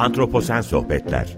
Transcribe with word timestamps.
Antroposen 0.00 0.60
Sohbetler 0.60 1.36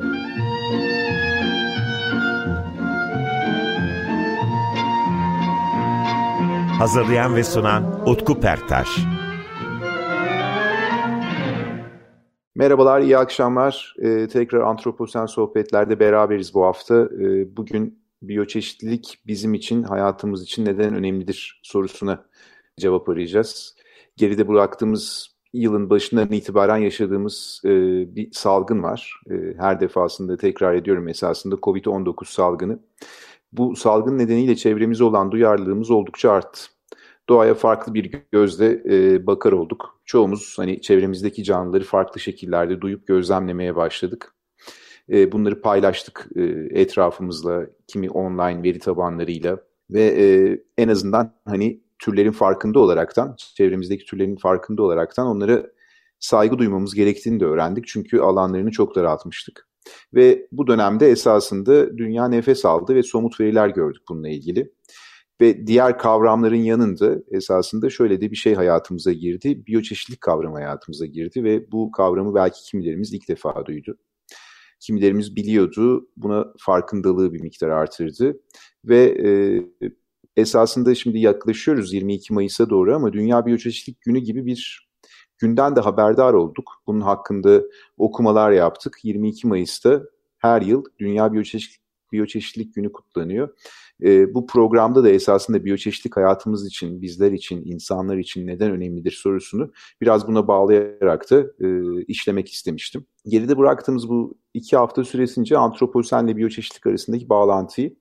Hazırlayan 6.78 7.36
ve 7.36 7.44
sunan 7.44 8.08
Utku 8.08 8.40
Perktaş 8.40 8.88
Merhabalar, 12.54 13.00
iyi 13.00 13.18
akşamlar. 13.18 13.94
Ee, 14.02 14.28
tekrar 14.28 14.60
Antroposen 14.60 15.26
Sohbetler'de 15.26 16.00
beraberiz 16.00 16.54
bu 16.54 16.64
hafta. 16.64 16.94
Ee, 16.94 17.56
bugün 17.56 18.04
biyoçeşitlilik 18.22 19.18
bizim 19.26 19.54
için, 19.54 19.82
hayatımız 19.82 20.42
için 20.42 20.64
neden 20.64 20.94
önemlidir 20.94 21.60
sorusuna 21.62 22.24
cevap 22.80 23.08
arayacağız. 23.08 23.76
Geride 24.16 24.48
bıraktığımız 24.48 25.31
yılın 25.52 25.90
başından 25.90 26.32
itibaren 26.32 26.76
yaşadığımız 26.76 27.62
e, 27.64 27.70
bir 28.16 28.32
salgın 28.32 28.82
var. 28.82 29.20
E, 29.30 29.34
her 29.58 29.80
defasında 29.80 30.36
tekrar 30.36 30.74
ediyorum 30.74 31.08
esasında 31.08 31.54
COVID-19 31.54 32.32
salgını. 32.32 32.78
Bu 33.52 33.76
salgın 33.76 34.18
nedeniyle 34.18 34.56
çevremize 34.56 35.04
olan 35.04 35.32
duyarlılığımız 35.32 35.90
oldukça 35.90 36.30
arttı. 36.30 36.60
Doğaya 37.28 37.54
farklı 37.54 37.94
bir 37.94 38.12
gözle 38.32 38.82
e, 38.90 39.26
bakar 39.26 39.52
olduk. 39.52 40.00
Çoğumuz 40.04 40.54
hani 40.58 40.80
çevremizdeki 40.80 41.44
canlıları 41.44 41.84
farklı 41.84 42.20
şekillerde 42.20 42.80
duyup 42.80 43.06
gözlemlemeye 43.06 43.76
başladık. 43.76 44.34
E, 45.10 45.32
bunları 45.32 45.60
paylaştık 45.60 46.28
e, 46.36 46.42
etrafımızla, 46.80 47.66
kimi 47.86 48.10
online 48.10 48.62
veri 48.62 48.78
tabanlarıyla 48.78 49.58
ve 49.90 50.02
e, 50.02 50.58
en 50.78 50.88
azından 50.88 51.34
hani 51.44 51.80
türlerin 52.02 52.32
farkında 52.32 52.78
olaraktan, 52.78 53.36
çevremizdeki 53.56 54.04
türlerin 54.04 54.36
farkında 54.36 54.82
olaraktan 54.82 55.26
onlara 55.26 55.66
saygı 56.18 56.58
duymamız 56.58 56.94
gerektiğini 56.94 57.40
de 57.40 57.44
öğrendik. 57.44 57.86
Çünkü 57.86 58.20
alanlarını 58.20 58.70
çok 58.70 58.96
daraltmıştık. 58.96 59.68
Ve 60.14 60.46
bu 60.52 60.66
dönemde 60.66 61.10
esasında 61.10 61.98
dünya 61.98 62.28
nefes 62.28 62.64
aldı 62.64 62.94
ve 62.94 63.02
somut 63.02 63.40
veriler 63.40 63.68
gördük 63.68 64.02
bununla 64.08 64.28
ilgili. 64.28 64.72
Ve 65.40 65.66
diğer 65.66 65.98
kavramların 65.98 66.56
yanında 66.56 67.16
esasında 67.30 67.90
şöyle 67.90 68.20
de 68.20 68.30
bir 68.30 68.36
şey 68.36 68.54
hayatımıza 68.54 69.12
girdi. 69.12 69.66
Biyoçeşitlik 69.66 70.20
kavramı 70.20 70.54
hayatımıza 70.54 71.06
girdi 71.06 71.44
ve 71.44 71.72
bu 71.72 71.90
kavramı 71.90 72.34
belki 72.34 72.62
kimilerimiz 72.62 73.12
ilk 73.12 73.28
defa 73.28 73.66
duydu. 73.66 73.96
Kimilerimiz 74.80 75.36
biliyordu, 75.36 76.08
buna 76.16 76.46
farkındalığı 76.58 77.32
bir 77.32 77.40
miktar 77.40 77.68
artırdı. 77.68 78.40
Ve 78.84 79.04
e, 79.04 79.90
esasında 80.36 80.94
şimdi 80.94 81.18
yaklaşıyoruz 81.18 81.92
22 81.92 82.32
Mayıs'a 82.32 82.70
doğru 82.70 82.96
ama 82.96 83.12
Dünya 83.12 83.46
Biyoçeşitlik 83.46 84.00
Günü 84.00 84.18
gibi 84.18 84.46
bir 84.46 84.88
günden 85.38 85.76
de 85.76 85.80
haberdar 85.80 86.32
olduk. 86.32 86.82
Bunun 86.86 87.00
hakkında 87.00 87.62
okumalar 87.96 88.50
yaptık. 88.50 88.98
22 89.02 89.46
Mayıs'ta 89.46 90.02
her 90.38 90.62
yıl 90.62 90.84
Dünya 90.98 91.32
Biyoçeşitlik, 91.32 91.82
Biyoçeşitlik 92.12 92.74
Günü 92.74 92.92
kutlanıyor. 92.92 93.48
E, 94.02 94.34
bu 94.34 94.46
programda 94.46 95.04
da 95.04 95.10
esasında 95.10 95.64
biyoçeşitlik 95.64 96.16
hayatımız 96.16 96.66
için, 96.66 97.02
bizler 97.02 97.32
için, 97.32 97.62
insanlar 97.64 98.16
için 98.16 98.46
neden 98.46 98.70
önemlidir 98.70 99.12
sorusunu 99.12 99.72
biraz 100.00 100.28
buna 100.28 100.48
bağlayarak 100.48 101.30
da 101.30 101.40
e, 101.40 101.68
işlemek 102.08 102.52
istemiştim. 102.52 103.06
Geride 103.26 103.58
bıraktığımız 103.58 104.08
bu 104.08 104.34
iki 104.54 104.76
hafta 104.76 105.04
süresince 105.04 105.58
antroposenle 105.58 106.36
biyoçeşitlik 106.36 106.86
arasındaki 106.86 107.28
bağlantıyı 107.28 107.96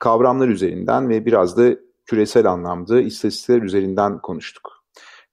kavramlar 0.00 0.48
üzerinden 0.48 1.08
ve 1.08 1.26
biraz 1.26 1.56
da 1.56 1.76
küresel 2.06 2.46
anlamda 2.46 3.00
istatistikler 3.00 3.62
üzerinden 3.62 4.18
konuştuk. 4.18 4.80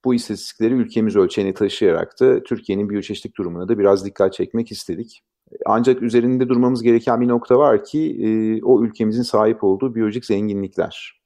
Bu 0.05 0.13
istatistikleri 0.13 0.73
ülkemiz 0.73 1.15
ölçeğine 1.15 1.53
taşıyarak 1.53 2.19
da 2.19 2.43
Türkiye'nin 2.43 2.89
biyoçeşitlik 2.89 3.37
durumuna 3.37 3.67
da 3.67 3.79
biraz 3.79 4.05
dikkat 4.05 4.33
çekmek 4.33 4.71
istedik. 4.71 5.23
Ancak 5.65 6.01
üzerinde 6.01 6.49
durmamız 6.49 6.83
gereken 6.83 7.21
bir 7.21 7.27
nokta 7.27 7.57
var 7.57 7.83
ki 7.83 8.17
e, 8.21 8.63
o 8.63 8.83
ülkemizin 8.83 9.23
sahip 9.23 9.63
olduğu 9.63 9.95
biyolojik 9.95 10.25
zenginlikler. 10.25 11.21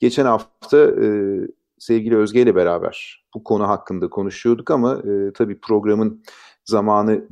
Geçen 0.00 0.24
hafta 0.24 0.78
e, 0.78 1.38
sevgili 1.78 2.16
Özge 2.16 2.40
ile 2.40 2.54
beraber 2.54 3.24
bu 3.34 3.44
konu 3.44 3.68
hakkında 3.68 4.10
konuşuyorduk 4.10 4.70
ama 4.70 4.94
e, 4.94 5.32
tabii 5.32 5.60
programın 5.60 6.22
zamanı 6.64 7.28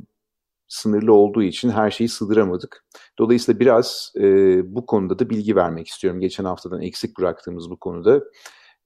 sınırlı 0.67 1.13
olduğu 1.13 1.43
için 1.43 1.69
her 1.69 1.91
şeyi 1.91 2.09
sığdıramadık. 2.09 2.85
Dolayısıyla 3.19 3.59
biraz 3.59 4.13
e, 4.17 4.21
bu 4.75 4.85
konuda 4.85 5.19
da 5.19 5.29
bilgi 5.29 5.55
vermek 5.55 5.87
istiyorum. 5.87 6.19
Geçen 6.19 6.45
haftadan 6.45 6.81
eksik 6.81 7.19
bıraktığımız 7.19 7.69
bu 7.69 7.77
konuda. 7.77 8.23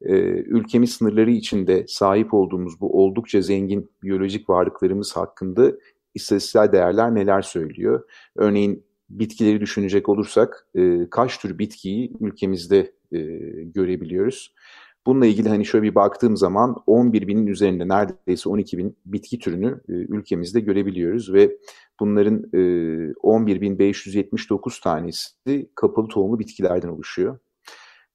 E, 0.01 0.13
ülkemiz 0.29 0.93
sınırları 0.93 1.31
içinde 1.31 1.85
sahip 1.87 2.33
olduğumuz 2.33 2.81
bu 2.81 3.03
oldukça 3.03 3.41
zengin 3.41 3.91
biyolojik 4.03 4.49
varlıklarımız 4.49 5.15
hakkında 5.15 5.71
istatistiksel 6.15 6.71
değerler 6.71 7.15
neler 7.15 7.41
söylüyor? 7.41 8.09
Örneğin 8.35 8.83
bitkileri 9.09 9.61
düşünecek 9.61 10.09
olursak 10.09 10.67
e, 10.75 11.09
kaç 11.09 11.37
tür 11.37 11.59
bitkiyi 11.59 12.11
ülkemizde 12.19 12.91
e, 13.11 13.19
görebiliyoruz? 13.63 14.53
Bununla 15.05 15.25
ilgili 15.25 15.49
hani 15.49 15.65
şöyle 15.65 15.83
bir 15.83 15.95
baktığım 15.95 16.37
zaman 16.37 16.75
11 16.87 17.27
binin 17.27 17.47
üzerinde 17.47 17.87
neredeyse 17.87 18.49
12 18.49 18.77
bin 18.77 18.97
bitki 19.05 19.39
türünü 19.39 19.81
e, 19.89 19.93
ülkemizde 19.93 20.59
görebiliyoruz 20.59 21.33
ve 21.33 21.57
bunların 21.99 22.43
e, 22.53 22.57
11.579 22.57 24.83
tanesi 24.83 25.69
kapalı 25.75 26.07
tohumlu 26.07 26.39
bitkilerden 26.39 26.89
oluşuyor. 26.89 27.39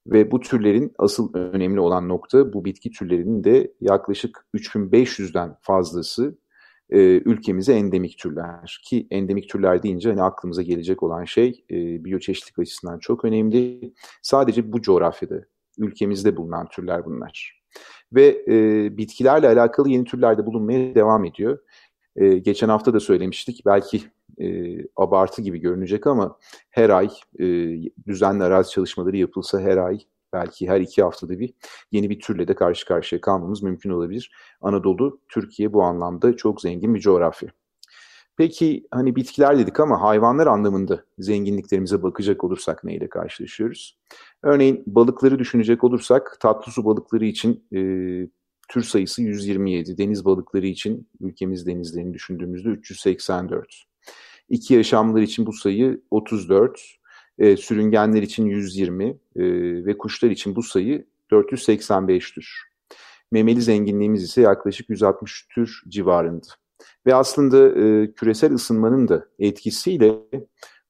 Ve 0.07 0.31
bu 0.31 0.39
türlerin 0.39 0.93
asıl 0.97 1.33
önemli 1.33 1.79
olan 1.79 2.09
nokta 2.09 2.53
bu 2.53 2.65
bitki 2.65 2.91
türlerinin 2.91 3.43
de 3.43 3.73
yaklaşık 3.81 4.45
3500'den 4.55 5.55
fazlası 5.61 6.37
e, 6.89 6.99
ülkemize 6.99 7.73
endemik 7.73 8.17
türler. 8.17 8.81
Ki 8.85 9.07
endemik 9.11 9.49
türler 9.49 9.83
deyince 9.83 10.09
hani 10.09 10.21
aklımıza 10.21 10.61
gelecek 10.61 11.03
olan 11.03 11.25
şey 11.25 11.65
e, 11.71 12.05
biyoçeşitlik 12.05 12.59
açısından 12.59 12.99
çok 12.99 13.25
önemli. 13.25 13.93
Sadece 14.21 14.73
bu 14.73 14.81
coğrafyada 14.81 15.41
ülkemizde 15.77 16.37
bulunan 16.37 16.67
türler 16.67 17.05
bunlar. 17.05 17.61
Ve 18.13 18.43
e, 18.47 18.97
bitkilerle 18.97 19.47
alakalı 19.47 19.89
yeni 19.89 20.03
türler 20.05 20.37
de 20.37 20.45
bulunmaya 20.45 20.95
devam 20.95 21.25
ediyor. 21.25 21.59
E, 22.15 22.37
geçen 22.37 22.69
hafta 22.69 22.93
da 22.93 22.99
söylemiştik. 22.99 23.65
Belki 23.65 24.03
e, 24.39 24.77
abartı 24.95 25.41
gibi 25.41 25.59
görünecek 25.59 26.07
ama 26.07 26.37
her 26.69 26.89
ay 26.89 27.09
e, 27.39 27.45
düzenli 28.07 28.43
arazi 28.43 28.71
çalışmaları 28.71 29.17
yapılsa 29.17 29.59
her 29.59 29.77
ay 29.77 29.99
belki 30.33 30.69
her 30.69 30.81
iki 30.81 31.03
haftada 31.03 31.39
bir 31.39 31.53
yeni 31.91 32.09
bir 32.09 32.19
türle 32.19 32.47
de 32.47 32.55
karşı 32.55 32.85
karşıya 32.85 33.21
kalmamız 33.21 33.63
mümkün 33.63 33.89
olabilir. 33.89 34.31
Anadolu, 34.61 35.19
Türkiye 35.29 35.73
bu 35.73 35.83
anlamda 35.83 36.35
çok 36.35 36.61
zengin 36.61 36.95
bir 36.95 36.99
coğrafya. 36.99 37.49
Peki 38.37 38.87
hani 38.91 39.15
bitkiler 39.15 39.59
dedik 39.59 39.79
ama 39.79 40.01
hayvanlar 40.01 40.47
anlamında 40.47 41.03
zenginliklerimize 41.19 42.03
bakacak 42.03 42.43
olursak 42.43 42.83
neyle 42.83 43.09
karşılaşıyoruz? 43.09 43.97
Örneğin 44.43 44.83
balıkları 44.87 45.39
düşünecek 45.39 45.83
olursak 45.83 46.37
tatlı 46.39 46.71
su 46.71 46.85
balıkları 46.85 47.25
için 47.25 47.63
e, 47.73 47.79
tür 48.69 48.83
sayısı 48.83 49.21
127, 49.21 49.97
deniz 49.97 50.25
balıkları 50.25 50.67
için 50.67 51.07
ülkemiz 51.21 51.67
denizlerini 51.67 52.13
düşündüğümüzde 52.13 52.69
384. 52.69 53.83
İki 54.49 54.73
yaşamlar 54.73 55.21
için 55.21 55.45
bu 55.45 55.53
sayı 55.53 56.01
34, 56.11 56.81
e, 57.39 57.57
sürüngenler 57.57 58.21
için 58.21 58.45
120 58.45 59.05
e, 59.05 59.15
ve 59.85 59.97
kuşlar 59.97 60.29
için 60.29 60.55
bu 60.55 60.63
sayı 60.63 61.05
485'tür. 61.31 62.45
Memeli 63.31 63.61
zenginliğimiz 63.61 64.23
ise 64.23 64.41
yaklaşık 64.41 64.89
160 64.89 65.47
tür 65.47 65.83
civarında. 65.87 66.47
Ve 67.05 67.15
aslında 67.15 67.79
e, 67.79 68.13
küresel 68.13 68.53
ısınmanın 68.53 69.07
da 69.07 69.25
etkisiyle 69.39 70.15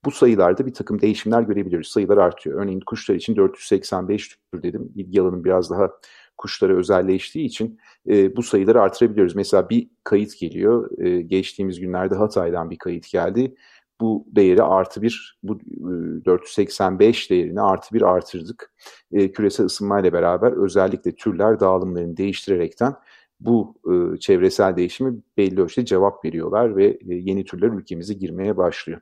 bu 0.06 0.12
sayılarda 0.12 0.66
bir 0.66 0.74
takım 0.74 1.02
değişimler 1.02 1.42
görebiliyoruz. 1.42 1.88
Sayılar 1.88 2.18
artıyor. 2.18 2.62
Örneğin 2.62 2.80
kuşlar 2.80 3.16
için 3.16 3.36
485 3.36 4.28
tür 4.28 4.64
dedim. 4.64 4.92
İlgi 4.96 5.24
biraz 5.44 5.70
daha 5.70 5.90
kuşlara 6.38 6.74
özelleştiği 6.78 7.46
için 7.46 7.80
e, 8.10 8.36
bu 8.36 8.44
sayıları 8.44 8.82
artırabiliyoruz. 8.82 9.36
Mesela 9.36 9.70
bir 9.70 9.90
kayıt 10.04 10.40
geliyor. 10.40 11.00
E, 11.00 11.22
geçtiğimiz 11.22 11.80
günlerde 11.80 12.16
Hatay'dan 12.16 12.70
bir 12.70 12.78
kayıt 12.78 13.12
geldi. 13.12 13.56
Bu 14.02 14.26
değeri 14.28 14.64
artı 14.64 15.02
bir, 15.02 15.40
bu 15.44 15.56
e, 15.56 16.26
485 16.26 17.30
değerini 17.30 17.62
artı 17.62 17.96
bir 17.96 18.02
artırdık. 18.02 18.74
E, 19.12 19.32
küresel 19.32 19.66
ısınmayla 19.66 20.14
beraber 20.14 20.52
özellikle 20.52 21.16
türler 21.16 21.60
dağılımlarını 21.60 22.18
değiştirerekten 22.18 22.94
bu 23.40 23.76
e, 23.86 24.20
çevresel 24.20 24.76
değişimi 24.76 25.20
belli 25.38 25.62
ölçüde 25.62 25.86
cevap 25.86 26.26
veriyorlar 26.26 26.76
ve 26.76 26.86
e, 26.86 26.98
yeni 27.16 27.46
türler 27.46 27.68
ülkemize 27.68 28.14
girmeye 28.14 28.58
başlıyor. 28.58 29.02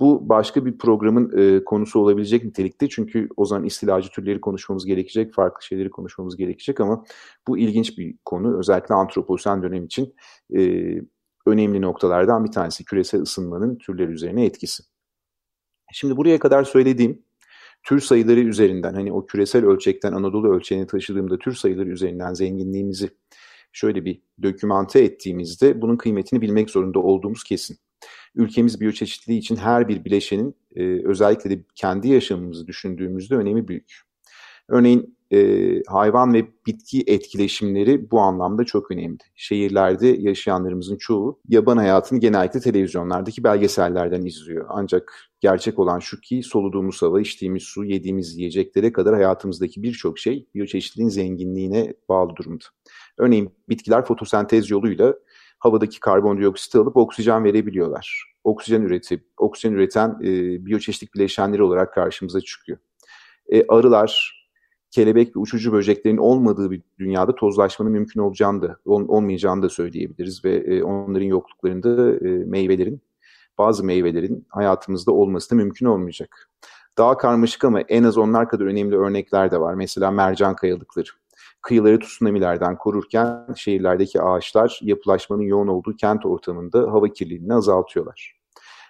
Bu 0.00 0.28
başka 0.28 0.66
bir 0.66 0.78
programın 0.78 1.38
e, 1.38 1.64
konusu 1.64 2.00
olabilecek 2.00 2.44
nitelikte 2.44 2.88
çünkü 2.88 3.28
o 3.36 3.44
zaman 3.44 3.64
istilacı 3.64 4.10
türleri 4.10 4.40
konuşmamız 4.40 4.86
gerekecek, 4.86 5.34
farklı 5.34 5.66
şeyleri 5.66 5.90
konuşmamız 5.90 6.36
gerekecek 6.36 6.80
ama 6.80 7.04
bu 7.48 7.58
ilginç 7.58 7.98
bir 7.98 8.14
konu. 8.24 8.58
Özellikle 8.58 8.94
antroposen 8.94 9.62
dönem 9.62 9.84
için 9.84 10.14
e, 10.56 10.94
önemli 11.46 11.82
noktalardan 11.82 12.44
bir 12.44 12.52
tanesi 12.52 12.84
küresel 12.84 13.20
ısınmanın 13.22 13.76
türler 13.76 14.08
üzerine 14.08 14.44
etkisi. 14.44 14.82
Şimdi 15.92 16.16
buraya 16.16 16.38
kadar 16.38 16.64
söylediğim 16.64 17.22
tür 17.82 18.00
sayıları 18.00 18.40
üzerinden 18.40 18.94
hani 18.94 19.12
o 19.12 19.26
küresel 19.26 19.64
ölçekten 19.64 20.12
Anadolu 20.12 20.54
ölçeğine 20.54 20.86
taşıdığımda 20.86 21.38
tür 21.38 21.54
sayıları 21.54 21.88
üzerinden 21.88 22.34
zenginliğimizi 22.34 23.10
şöyle 23.72 24.04
bir 24.04 24.22
dokümante 24.42 25.00
ettiğimizde 25.00 25.82
bunun 25.82 25.96
kıymetini 25.96 26.40
bilmek 26.40 26.70
zorunda 26.70 26.98
olduğumuz 26.98 27.44
kesin. 27.44 27.78
ülkemiz 28.34 28.80
biyoçeşitliliği 28.80 29.40
için 29.40 29.56
her 29.56 29.88
bir 29.88 30.04
bileşenin 30.04 30.56
e, 30.76 31.06
özellikle 31.06 31.50
de 31.50 31.64
kendi 31.74 32.08
yaşamımızı 32.08 32.66
düşündüğümüzde 32.66 33.34
önemi 33.34 33.68
büyük. 33.68 34.00
Örneğin 34.68 35.16
e, 35.32 35.82
hayvan 35.86 36.34
ve 36.34 36.46
bitki 36.66 37.04
etkileşimleri 37.06 38.10
bu 38.10 38.20
anlamda 38.20 38.64
çok 38.64 38.90
önemli. 38.90 39.18
Şehirlerde 39.34 40.06
yaşayanlarımızın 40.08 40.96
çoğu 40.96 41.40
yaban 41.48 41.76
hayatını 41.76 42.20
genellikle 42.20 42.60
televizyonlardaki 42.60 43.44
belgesellerden 43.44 44.24
izliyor. 44.24 44.66
Ancak 44.68 45.30
gerçek 45.40 45.78
olan 45.78 45.98
şu 45.98 46.20
ki 46.20 46.42
soluduğumuz 46.42 47.02
hava, 47.02 47.20
içtiğimiz 47.20 47.62
su, 47.62 47.84
yediğimiz 47.84 48.36
yiyeceklere 48.36 48.92
kadar 48.92 49.14
hayatımızdaki 49.14 49.82
birçok 49.82 50.18
şey 50.18 50.46
biyoçeşitliliğin 50.54 51.10
zenginliğine 51.10 51.94
bağlı 52.08 52.36
durumda. 52.36 52.64
Örneğin 53.22 53.54
bitkiler 53.68 54.04
fotosentez 54.04 54.70
yoluyla 54.70 55.14
havadaki 55.58 56.00
karbondioksiti 56.00 56.78
alıp 56.78 56.96
oksijen 56.96 57.44
verebiliyorlar. 57.44 58.34
Oksijen 58.44 58.82
üretip 58.82 59.24
oksijen 59.36 59.72
üreten 59.74 60.18
e, 60.22 60.26
biyoçeşitlik 60.66 61.14
bileşenleri 61.14 61.62
olarak 61.62 61.94
karşımıza 61.94 62.40
çıkıyor. 62.40 62.78
E, 63.48 63.66
arılar, 63.66 64.42
kelebek 64.90 65.36
ve 65.36 65.40
uçucu 65.40 65.72
böceklerin 65.72 66.16
olmadığı 66.16 66.70
bir 66.70 66.82
dünyada 66.98 67.34
tozlaşmanın 67.34 67.92
mümkün 67.92 68.20
olacağını 68.20 68.62
da 68.62 68.76
ol, 68.84 69.08
olmayacağını 69.08 69.62
da 69.62 69.68
söyleyebiliriz 69.68 70.44
ve 70.44 70.56
e, 70.56 70.82
onların 70.82 71.26
yokluklarında 71.26 72.14
e, 72.28 72.28
meyvelerin 72.28 73.02
bazı 73.58 73.84
meyvelerin 73.84 74.46
hayatımızda 74.48 75.12
olması 75.12 75.50
da 75.50 75.54
mümkün 75.54 75.86
olmayacak. 75.86 76.50
Daha 76.98 77.16
karmaşık 77.16 77.64
ama 77.64 77.80
en 77.80 78.04
az 78.04 78.18
onlar 78.18 78.48
kadar 78.48 78.64
önemli 78.64 78.96
örnekler 78.96 79.50
de 79.50 79.60
var. 79.60 79.74
Mesela 79.74 80.10
mercan 80.10 80.56
kayalıkları. 80.56 81.08
Kıyıları 81.62 82.00
tsunamilerden 82.00 82.78
korurken 82.78 83.46
şehirlerdeki 83.56 84.22
ağaçlar 84.22 84.78
yapılaşmanın 84.82 85.42
yoğun 85.42 85.68
olduğu 85.68 85.96
kent 85.96 86.26
ortamında 86.26 86.78
hava 86.78 87.08
kirliliğini 87.08 87.54
azaltıyorlar. 87.54 88.42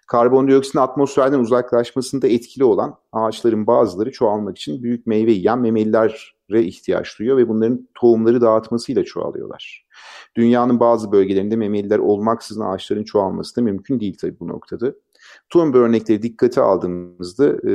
Karbondioksitin 0.07 0.79
atmosferden 0.79 1.39
uzaklaşmasında 1.39 2.29
etkili 2.29 2.65
olan 2.65 2.97
ağaçların 3.13 3.67
bazıları 3.67 4.13
çoğalmak 4.13 4.59
için 4.59 4.83
büyük 4.83 5.07
meyve 5.07 5.33
yiyen 5.33 5.59
memelilere 5.59 6.63
ihtiyaç 6.65 7.19
duyuyor 7.19 7.37
ve 7.37 7.49
bunların 7.49 7.89
tohumları 7.95 8.41
dağıtmasıyla 8.41 9.05
çoğalıyorlar. 9.05 9.87
Dünyanın 10.37 10.81
bazı 10.81 11.13
bölgelerinde 11.13 11.57
memeliler 11.57 11.99
olmaksızın 11.99 12.61
ağaçların 12.61 13.05
çoğalması 13.05 13.57
da 13.57 13.63
mümkün 13.63 14.01
değil 14.01 14.17
tabii 14.21 14.41
bu 14.41 14.49
noktada. 14.49 14.93
Bu 15.55 15.61
örnekleri 15.61 16.23
dikkate 16.23 16.61
aldığımızda 16.61 17.71
e, 17.71 17.73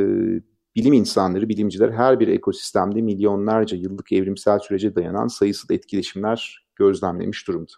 bilim 0.77 0.93
insanları, 0.93 1.49
bilimciler 1.49 1.89
her 1.89 2.19
bir 2.19 2.27
ekosistemde 2.27 3.01
milyonlarca 3.01 3.77
yıllık 3.77 4.11
evrimsel 4.11 4.59
sürece 4.59 4.95
dayanan 4.95 5.27
sayısız 5.27 5.71
etkileşimler 5.71 6.67
gözlemlemiş 6.75 7.47
durumda. 7.47 7.71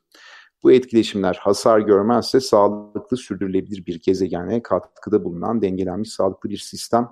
Bu 0.63 0.71
etkileşimler 0.71 1.39
hasar 1.41 1.79
görmezse 1.79 2.39
sağlıklı 2.39 3.17
sürdürülebilir 3.17 3.85
bir 3.85 4.01
gezegene 4.01 4.63
katkıda 4.63 5.23
bulunan 5.23 5.61
dengelenmiş 5.61 6.09
sağlıklı 6.09 6.49
bir 6.49 6.57
sistem 6.57 7.09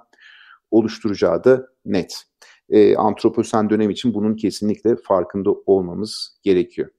oluşturacağı 0.71 1.43
da 1.43 1.67
net. 1.85 2.23
E, 2.69 2.95
antroposen 2.95 3.69
dönem 3.69 3.89
için 3.89 4.13
bunun 4.13 4.35
kesinlikle 4.35 4.95
farkında 4.95 5.51
olmamız 5.65 6.39
gerekiyor. 6.43 6.89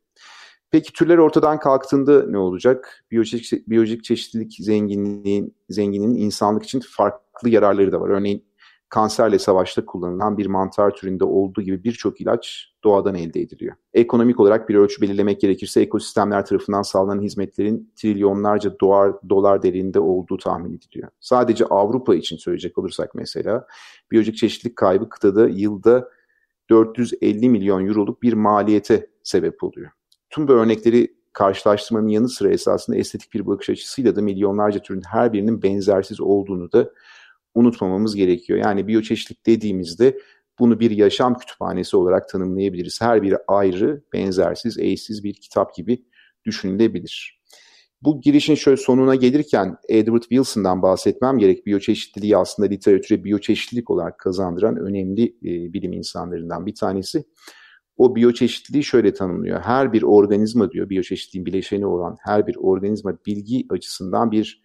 Peki 0.70 0.92
türler 0.92 1.18
ortadan 1.18 1.58
kalktığında 1.58 2.26
ne 2.26 2.38
olacak? 2.38 3.04
Biyolojik, 3.10 3.68
biyolojik 3.68 4.04
çeşitlilik 4.04 4.56
zenginliğin, 4.60 5.54
zenginliğinin 5.68 6.16
insanlık 6.16 6.62
için 6.62 6.82
farklı 6.96 7.48
yararları 7.48 7.92
da 7.92 8.00
var. 8.00 8.08
Örneğin 8.08 8.47
kanserle 8.88 9.38
savaşta 9.38 9.84
kullanılan 9.84 10.38
bir 10.38 10.46
mantar 10.46 10.90
türünde 10.90 11.24
olduğu 11.24 11.62
gibi 11.62 11.84
birçok 11.84 12.20
ilaç 12.20 12.72
doğadan 12.84 13.14
elde 13.14 13.40
ediliyor. 13.40 13.76
Ekonomik 13.94 14.40
olarak 14.40 14.68
bir 14.68 14.74
ölçü 14.74 15.02
belirlemek 15.02 15.40
gerekirse 15.40 15.80
ekosistemler 15.80 16.46
tarafından 16.46 16.82
sağlanan 16.82 17.22
hizmetlerin 17.22 17.92
trilyonlarca 17.96 18.80
dolar, 18.80 19.12
dolar 19.28 19.62
değerinde 19.62 20.00
olduğu 20.00 20.36
tahmin 20.36 20.76
ediliyor. 20.76 21.08
Sadece 21.20 21.64
Avrupa 21.64 22.14
için 22.14 22.36
söyleyecek 22.36 22.78
olursak 22.78 23.14
mesela 23.14 23.66
biyolojik 24.10 24.36
çeşitlilik 24.36 24.76
kaybı 24.76 25.08
kıtada 25.08 25.48
yılda 25.48 26.08
450 26.70 27.48
milyon 27.48 27.86
euroluk 27.86 28.22
bir 28.22 28.32
maliyete 28.32 29.06
sebep 29.22 29.64
oluyor. 29.64 29.90
Tüm 30.30 30.48
bu 30.48 30.52
örnekleri 30.52 31.18
karşılaştırmanın 31.32 32.08
yanı 32.08 32.28
sıra 32.28 32.50
esasında 32.50 32.96
estetik 32.96 33.34
bir 33.34 33.46
bakış 33.46 33.70
açısıyla 33.70 34.16
da 34.16 34.22
milyonlarca 34.22 34.82
türün 34.82 35.02
her 35.02 35.32
birinin 35.32 35.62
benzersiz 35.62 36.20
olduğunu 36.20 36.72
da 36.72 36.90
unutmamamız 37.58 38.16
gerekiyor. 38.16 38.58
Yani 38.58 38.86
biyoçeşitlik 38.86 39.46
dediğimizde 39.46 40.18
bunu 40.58 40.80
bir 40.80 40.90
yaşam 40.90 41.38
kütüphanesi 41.38 41.96
olarak 41.96 42.28
tanımlayabiliriz. 42.28 43.00
Her 43.00 43.22
biri 43.22 43.36
ayrı, 43.48 44.02
benzersiz, 44.12 44.78
eşsiz 44.78 45.24
bir 45.24 45.34
kitap 45.34 45.74
gibi 45.74 46.04
düşünülebilir. 46.44 47.38
Bu 48.02 48.20
girişin 48.20 48.54
şöyle 48.54 48.76
sonuna 48.76 49.14
gelirken 49.14 49.76
Edward 49.88 50.22
Wilson'dan 50.22 50.82
bahsetmem 50.82 51.38
gerek. 51.38 51.66
Biyoçeşitliliği 51.66 52.36
aslında 52.36 52.68
literatüre 52.68 53.24
biyoçeşitlilik 53.24 53.90
olarak 53.90 54.18
kazandıran 54.18 54.76
önemli 54.76 55.24
e, 55.24 55.72
bilim 55.72 55.92
insanlarından 55.92 56.66
bir 56.66 56.74
tanesi. 56.74 57.24
O 57.96 58.16
biyoçeşitliliği 58.16 58.84
şöyle 58.84 59.14
tanımlıyor. 59.14 59.60
Her 59.60 59.92
bir 59.92 60.02
organizma 60.02 60.70
diyor, 60.70 60.88
biyoçeşitliliğin 60.88 61.46
bileşeni 61.46 61.86
olan 61.86 62.16
her 62.20 62.46
bir 62.46 62.56
organizma 62.56 63.18
bilgi 63.26 63.66
açısından 63.70 64.30
bir 64.30 64.62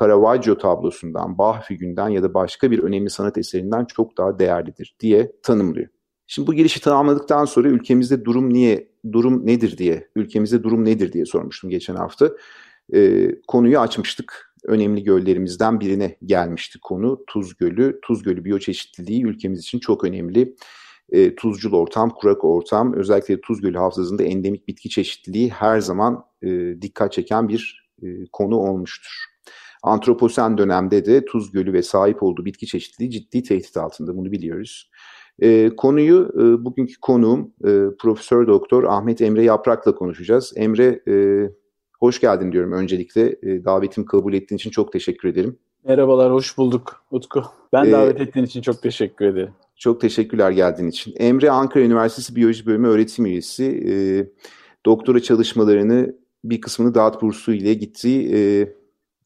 Caravaggio 0.00 0.58
tablosundan, 0.58 1.38
Bach 1.38 1.62
figünden 1.66 2.08
ya 2.08 2.22
da 2.22 2.34
başka 2.34 2.70
bir 2.70 2.78
önemli 2.78 3.10
sanat 3.10 3.38
eserinden 3.38 3.84
çok 3.84 4.18
daha 4.18 4.38
değerlidir 4.38 4.96
diye 5.00 5.32
tanımlıyor. 5.42 5.88
Şimdi 6.26 6.46
bu 6.48 6.54
girişi 6.54 6.80
tamamladıktan 6.80 7.44
sonra 7.44 7.68
ülkemizde 7.68 8.24
durum 8.24 8.52
niye, 8.52 8.88
durum 9.12 9.46
nedir 9.46 9.78
diye, 9.78 10.08
ülkemizde 10.16 10.62
durum 10.62 10.84
nedir 10.84 11.12
diye 11.12 11.24
sormuştum 11.24 11.70
geçen 11.70 11.96
hafta. 11.96 12.30
E, 12.94 13.30
konuyu 13.48 13.78
açmıştık. 13.78 14.52
Önemli 14.64 15.02
göllerimizden 15.02 15.80
birine 15.80 16.16
gelmişti 16.24 16.78
konu 16.82 17.24
Tuz 17.26 17.56
Gölü. 17.56 18.00
Tuz 18.02 18.22
Gölü 18.22 18.44
biyoçeşitliliği 18.44 19.24
ülkemiz 19.24 19.60
için 19.60 19.78
çok 19.78 20.04
önemli. 20.04 20.56
E, 21.12 21.34
tuzcul 21.34 21.72
ortam, 21.72 22.10
kurak 22.10 22.44
ortam, 22.44 22.94
özellikle 22.94 23.40
Tuz 23.40 23.60
Gölü 23.60 23.78
havzasında 23.78 24.22
endemik 24.22 24.68
bitki 24.68 24.88
çeşitliliği 24.88 25.50
her 25.50 25.80
zaman 25.80 26.24
e, 26.42 26.48
dikkat 26.82 27.12
çeken 27.12 27.48
bir 27.48 27.88
e, 28.02 28.06
konu 28.32 28.56
olmuştur. 28.56 29.35
Antroposen 29.86 30.58
dönemde 30.58 31.06
de 31.06 31.24
Tuz 31.24 31.52
Gölü 31.52 31.72
ve 31.72 31.82
sahip 31.82 32.22
olduğu 32.22 32.44
bitki 32.44 32.66
çeşitliliği 32.66 33.10
ciddi 33.10 33.42
tehdit 33.42 33.76
altında 33.76 34.16
bunu 34.16 34.32
biliyoruz. 34.32 34.90
E, 35.38 35.70
konuyu 35.76 36.32
e, 36.34 36.64
bugünkü 36.64 37.00
konuğum 37.00 37.52
e, 37.64 37.70
Profesör 37.98 38.46
Doktor 38.46 38.84
Ahmet 38.84 39.20
Emre 39.20 39.42
Yaprak'la 39.42 39.94
konuşacağız. 39.94 40.52
Emre 40.56 41.00
e, 41.08 41.14
hoş 42.00 42.20
geldin 42.20 42.52
diyorum 42.52 42.72
öncelikle. 42.72 43.36
E, 43.42 43.64
davetimi 43.64 44.06
kabul 44.06 44.34
ettiğin 44.34 44.56
için 44.56 44.70
çok 44.70 44.92
teşekkür 44.92 45.28
ederim. 45.28 45.58
Merhabalar, 45.84 46.32
hoş 46.32 46.58
bulduk 46.58 47.02
Utku. 47.10 47.44
Ben 47.72 47.92
davet 47.92 48.20
ee, 48.20 48.22
ettiğin 48.22 48.46
için 48.46 48.62
çok 48.62 48.82
teşekkür 48.82 49.24
ederim. 49.24 49.52
Çok 49.76 50.00
teşekkürler 50.00 50.50
geldiğin 50.50 50.88
için. 50.88 51.14
Emre 51.18 51.50
Ankara 51.50 51.84
Üniversitesi 51.84 52.36
Biyoloji 52.36 52.66
Bölümü 52.66 52.88
öğretim 52.88 53.26
üyesi. 53.26 53.64
E, 53.64 53.94
doktora 54.86 55.20
çalışmalarını 55.20 56.16
bir 56.44 56.60
kısmını 56.60 56.94
dağıt 56.94 57.22
bursu 57.22 57.52
ile 57.52 57.74
gittiği 57.74 58.34
e, 58.34 58.68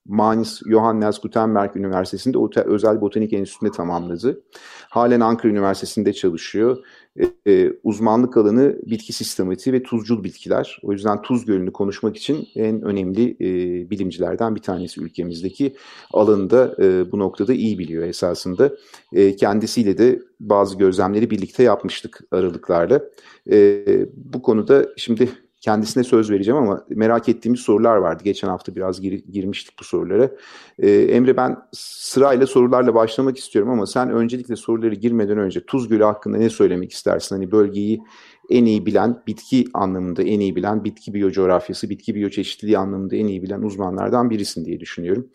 Mainz 0.07 0.61
Johannes 0.71 1.19
Gutenberg 1.19 1.77
Üniversitesi'nde 1.77 2.39
Özel 2.65 3.01
Botanik 3.01 3.33
Enstitüsü'nde 3.33 3.71
tamamladı. 3.71 4.43
Halen 4.91 5.21
Ankara 5.21 5.53
Üniversitesi'nde 5.53 6.13
çalışıyor. 6.13 6.85
E, 7.17 7.53
e, 7.53 7.73
uzmanlık 7.83 8.37
alanı 8.37 8.77
bitki 8.87 9.13
sistematiği 9.13 9.75
ve 9.75 9.83
tuzcul 9.83 10.25
bitkiler. 10.25 10.81
O 10.83 10.93
yüzden 10.93 11.23
Tuz 11.23 11.45
Gölü'nü 11.45 11.73
konuşmak 11.73 12.17
için 12.17 12.49
en 12.55 12.83
önemli 12.83 13.31
e, 13.31 13.91
bilimcilerden 13.91 14.55
bir 14.55 14.63
tanesi 14.63 15.01
ülkemizdeki 15.01 15.77
alanında 16.13 16.77
e, 16.79 17.13
bu 17.13 17.19
noktada 17.19 17.53
iyi 17.55 17.79
biliyor 17.79 18.05
esasında. 18.05 18.71
E, 19.13 19.37
kendisiyle 19.37 19.99
de 19.99 20.23
bazı 20.41 20.79
gözlemleri 20.79 21.31
birlikte 21.31 21.63
yapmıştık 21.63 22.21
aralıklarla. 22.31 23.03
E, 23.51 23.85
bu 24.17 24.43
konuda 24.43 24.87
şimdi 24.97 25.29
kendisine 25.61 26.05
söz 26.05 26.31
vereceğim 26.31 26.59
ama 26.59 26.85
merak 26.89 27.29
ettiğimiz 27.29 27.61
sorular 27.61 27.97
vardı. 27.97 28.25
Geçen 28.25 28.49
hafta 28.49 28.77
biraz 28.77 29.01
gir, 29.01 29.25
girmiştik 29.33 29.79
bu 29.81 29.85
sorulara. 29.85 30.31
Ee, 30.79 30.91
Emre 30.91 31.37
ben 31.37 31.57
sırayla 31.73 32.47
sorularla 32.47 32.95
başlamak 32.95 33.39
istiyorum 33.39 33.71
ama 33.71 33.87
sen 33.87 34.11
öncelikle 34.11 34.57
soruları 34.57 34.95
girmeden 34.95 35.39
önce 35.39 35.61
Tuz 35.67 35.89
Gölü 35.89 36.05
hakkında 36.05 36.37
ne 36.37 36.51
söylemek 36.51 36.93
istersin? 36.93 37.37
Hani 37.37 37.53
bölgeyi 37.53 38.03
en 38.51 38.65
iyi 38.65 38.87
bilen, 38.87 39.23
bitki 39.27 39.65
anlamında 39.75 40.23
en 40.23 40.41
iyi 40.41 40.57
bilen, 40.57 40.85
bitki 40.85 41.15
biyocoğrafyası, 41.15 41.91
bitki 41.91 42.15
biyoçeşitliliği 42.15 42.79
anlamında 42.79 43.17
en 43.17 43.27
iyi 43.27 43.43
bilen 43.43 43.63
uzmanlardan 43.63 44.31
birisin 44.31 44.65
diye 44.65 44.81
düşünüyorum. 44.81 45.29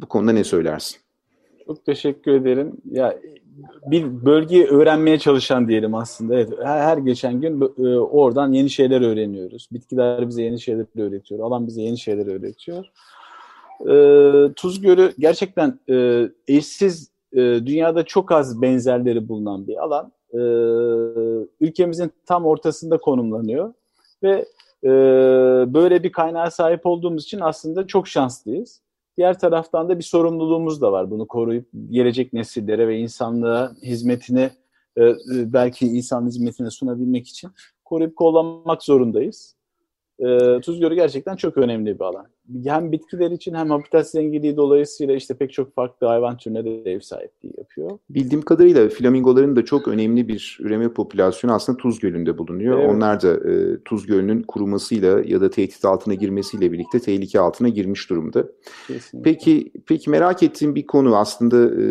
Bu 0.00 0.06
konuda 0.06 0.32
ne 0.32 0.44
söylersin? 0.44 0.98
Çok 1.66 1.84
teşekkür 1.84 2.32
ederim. 2.32 2.72
Ya 2.90 3.18
bir 3.86 4.24
bölgeyi 4.24 4.66
öğrenmeye 4.66 5.18
çalışan 5.18 5.68
diyelim 5.68 5.94
aslında. 5.94 6.34
Evet, 6.34 6.50
her, 6.62 6.80
her 6.80 6.98
geçen 6.98 7.40
gün 7.40 7.60
e, 7.60 7.98
oradan 7.98 8.52
yeni 8.52 8.70
şeyler 8.70 9.00
öğreniyoruz. 9.00 9.68
Bitkiler 9.72 10.28
bize 10.28 10.42
yeni 10.42 10.60
şeyler 10.60 10.86
öğretiyor. 10.98 11.40
Alan 11.40 11.66
bize 11.66 11.82
yeni 11.82 11.98
şeyler 11.98 12.26
öğretiyor. 12.26 12.84
E, 13.80 14.54
Tuz 14.54 14.80
gerçekten 15.18 15.80
e, 15.90 16.28
eşsiz, 16.48 17.10
e, 17.32 17.38
dünyada 17.38 18.04
çok 18.04 18.32
az 18.32 18.62
benzerleri 18.62 19.28
bulunan 19.28 19.66
bir 19.66 19.76
alan. 19.76 20.12
E, 20.32 20.40
ülkemizin 21.60 22.12
tam 22.26 22.46
ortasında 22.46 22.98
konumlanıyor 22.98 23.74
ve 24.22 24.44
e, 24.84 24.90
böyle 25.74 26.02
bir 26.02 26.12
kaynağa 26.12 26.50
sahip 26.50 26.86
olduğumuz 26.86 27.22
için 27.24 27.40
aslında 27.40 27.86
çok 27.86 28.08
şanslıyız. 28.08 28.80
Diğer 29.16 29.38
taraftan 29.38 29.88
da 29.88 29.98
bir 29.98 30.04
sorumluluğumuz 30.04 30.80
da 30.80 30.92
var. 30.92 31.10
Bunu 31.10 31.28
koruyup 31.28 31.68
gelecek 31.90 32.32
nesillere 32.32 32.88
ve 32.88 32.98
insanlığa 32.98 33.72
hizmetine 33.82 34.50
e, 34.96 35.04
e, 35.04 35.16
belki 35.52 35.86
insan 35.86 36.26
hizmetine 36.26 36.70
sunabilmek 36.70 37.28
için 37.28 37.50
koruyup 37.84 38.16
kollamak 38.16 38.82
zorundayız. 38.82 39.56
E, 40.20 40.60
Tuz 40.60 40.80
Gölü 40.80 40.94
gerçekten 40.94 41.36
çok 41.36 41.56
önemli 41.56 41.94
bir 41.94 42.04
alan. 42.04 42.26
Hem 42.64 42.92
bitkiler 42.92 43.30
için 43.30 43.54
hem 43.54 43.70
habitat 43.70 44.10
zenginliği 44.10 44.56
dolayısıyla 44.56 45.14
işte 45.14 45.34
pek 45.34 45.52
çok 45.52 45.74
farklı 45.74 46.06
hayvan 46.06 46.36
türüne 46.36 46.64
de 46.64 46.92
ev 46.92 47.00
sahipliği 47.00 47.52
yapıyor. 47.58 47.90
Bildiğim 48.10 48.42
kadarıyla 48.42 48.88
flamingoların 48.88 49.56
da 49.56 49.64
çok 49.64 49.88
önemli 49.88 50.28
bir 50.28 50.58
üreme 50.60 50.92
popülasyonu 50.92 51.54
aslında 51.54 51.78
Tuz 51.78 51.98
Gölü'nde 51.98 52.38
bulunuyor. 52.38 52.78
Evet. 52.78 52.90
Onlar 52.90 53.22
da 53.22 53.50
e, 53.50 53.82
Tuz 53.84 54.06
Gölü'nün 54.06 54.42
kurumasıyla 54.42 55.22
ya 55.24 55.40
da 55.40 55.50
tehdit 55.50 55.84
altına 55.84 56.14
girmesiyle 56.14 56.72
birlikte 56.72 57.00
tehlike 57.00 57.40
altına 57.40 57.68
girmiş 57.68 58.10
durumda. 58.10 58.46
Kesinlikle. 58.86 59.32
Peki 59.32 59.72
peki 59.86 60.10
merak 60.10 60.42
ettiğim 60.42 60.74
bir 60.74 60.86
konu 60.86 61.16
aslında 61.16 61.82
e, 61.82 61.84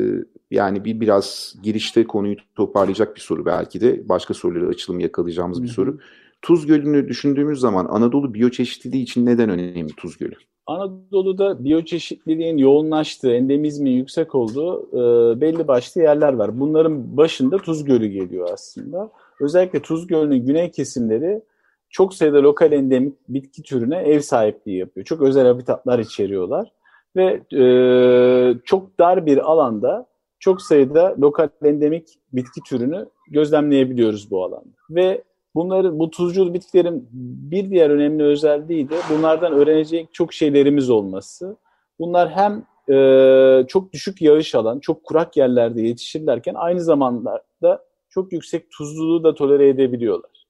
yani 0.52 0.86
bir 0.86 1.00
biraz 1.00 1.56
girişte 1.64 2.04
konuyu 2.04 2.36
toparlayacak 2.56 3.16
bir 3.16 3.22
soru 3.22 3.46
belki 3.46 3.82
de 3.82 4.10
başka 4.10 4.34
soruları 4.34 4.68
açılım 4.68 5.00
yakalayacağımız 5.00 5.64
bir 5.64 5.68
Hı-hı. 5.68 5.76
soru. 5.76 6.00
Tuz 6.42 6.66
Gölü'nü 6.66 7.08
düşündüğümüz 7.08 7.60
zaman 7.60 7.86
Anadolu 7.86 8.34
biyoçeşitliliği 8.34 9.04
için 9.04 9.26
neden 9.26 9.50
önemli 9.50 9.96
Tuz 9.98 10.18
Gölü? 10.18 10.36
Anadolu'da 10.66 11.64
biyoçeşitliliğin 11.64 12.58
yoğunlaştığı, 12.58 13.32
endemizmin 13.32 13.92
yüksek 13.92 14.36
olduğu 14.36 14.90
e, 14.92 15.42
belli 15.42 15.68
başlı 15.68 16.02
yerler 16.02 16.34
var. 16.34 16.60
Bunların 16.60 17.18
başında 17.18 17.58
Tuz 17.58 17.84
Gölü 17.84 18.08
geliyor 18.08 18.50
aslında. 18.54 19.12
Özellikle 19.40 19.80
Tuz 19.82 20.08
Gölü'nün 20.08 20.46
güney 20.46 20.72
kesimleri 20.72 21.42
çok 21.90 22.14
sayıda 22.14 22.44
lokal 22.44 22.72
endemik 22.72 23.16
bitki 23.30 23.64
türüne 23.64 23.98
ev 23.98 24.20
sahipliği 24.20 24.78
yapıyor. 24.78 25.06
Çok 25.06 25.22
özel 25.22 25.48
habitatlar 25.48 26.00
içeriyorlar 26.00 26.72
ve 27.16 27.42
e, 27.54 27.64
çok 28.66 29.00
dar 29.00 29.26
bir 29.26 29.38
alanda 29.52 30.10
çok 30.40 30.62
sayıda 30.62 31.16
lokal 31.22 31.50
endemik 31.64 32.08
bitki 32.34 32.62
türünü 32.70 33.06
gözlemleyebiliyoruz 33.30 34.32
bu 34.32 34.44
alanda. 34.44 34.70
Ve 34.90 35.24
bunları 35.56 36.00
bu 36.00 36.10
tuzcul 36.10 36.54
bitkilerin 36.54 37.10
bir 37.52 37.70
diğer 37.70 37.90
önemli 37.90 38.24
özelliği 38.24 38.90
de 38.90 38.96
bunlardan 39.10 39.54
öğrenecek 39.54 40.14
çok 40.14 40.34
şeylerimiz 40.34 40.90
olması. 40.90 41.58
Bunlar 42.00 42.30
hem 42.30 42.64
e, 42.96 43.68
çok 43.68 43.94
düşük 43.94 44.22
yağış 44.22 44.56
alan, 44.56 44.80
çok 44.80 45.04
kurak 45.04 45.38
yerlerde 45.38 45.82
yetişirlerken 45.82 46.54
aynı 46.54 46.82
zamanda 46.82 47.44
çok 48.10 48.34
yüksek 48.34 48.72
tuzluluğu 48.72 49.24
da 49.24 49.36
tolere 49.36 49.70
edebiliyorlar. 49.70 50.48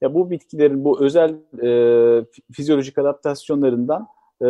Ya 0.00 0.14
bu 0.14 0.30
bitkilerin 0.30 0.84
bu 0.84 1.04
özel 1.04 1.34
e, 1.62 2.24
fizyolojik 2.52 2.98
adaptasyonlarından 2.98 4.06
e, 4.40 4.46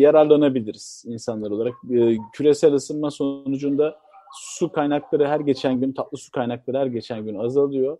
yararlanabiliriz 0.00 1.04
insanlar 1.06 1.50
olarak. 1.50 1.74
E, 1.90 2.16
küresel 2.32 2.72
ısınma 2.74 3.10
sonucunda 3.10 3.98
su 4.32 4.72
kaynakları 4.72 5.26
her 5.28 5.40
geçen 5.40 5.80
gün, 5.80 5.92
tatlı 5.92 6.18
su 6.18 6.30
kaynakları 6.30 6.78
her 6.78 6.86
geçen 6.86 7.24
gün 7.24 7.34
azalıyor. 7.34 7.98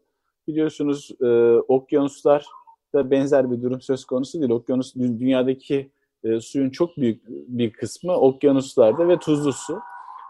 Biliyorsunuz 0.49 1.11
e, 1.21 1.27
okyanuslar 1.69 2.47
da 2.95 3.11
benzer 3.11 3.51
bir 3.51 3.63
durum 3.63 3.81
söz 3.81 4.05
konusu 4.05 4.41
değil. 4.41 4.51
Okyanus 4.51 4.95
dünyadaki 4.95 5.91
e, 6.25 6.41
suyun 6.41 6.71
çok 6.71 6.97
büyük 6.97 7.23
bir 7.29 7.73
kısmı 7.73 8.13
okyanuslarda 8.13 9.09
ve 9.09 9.19
tuzlu 9.19 9.53
su. 9.53 9.79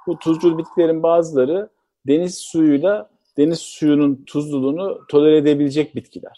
Bu 0.07 0.19
tuzlu 0.19 0.59
bitkilerin 0.59 1.03
bazıları 1.03 1.69
deniz 2.07 2.39
suyuyla 2.39 3.11
deniz 3.37 3.59
suyunun 3.59 4.25
tuzluluğunu 4.27 5.01
tolere 5.09 5.37
edebilecek 5.37 5.97
bitkiler. 5.97 6.37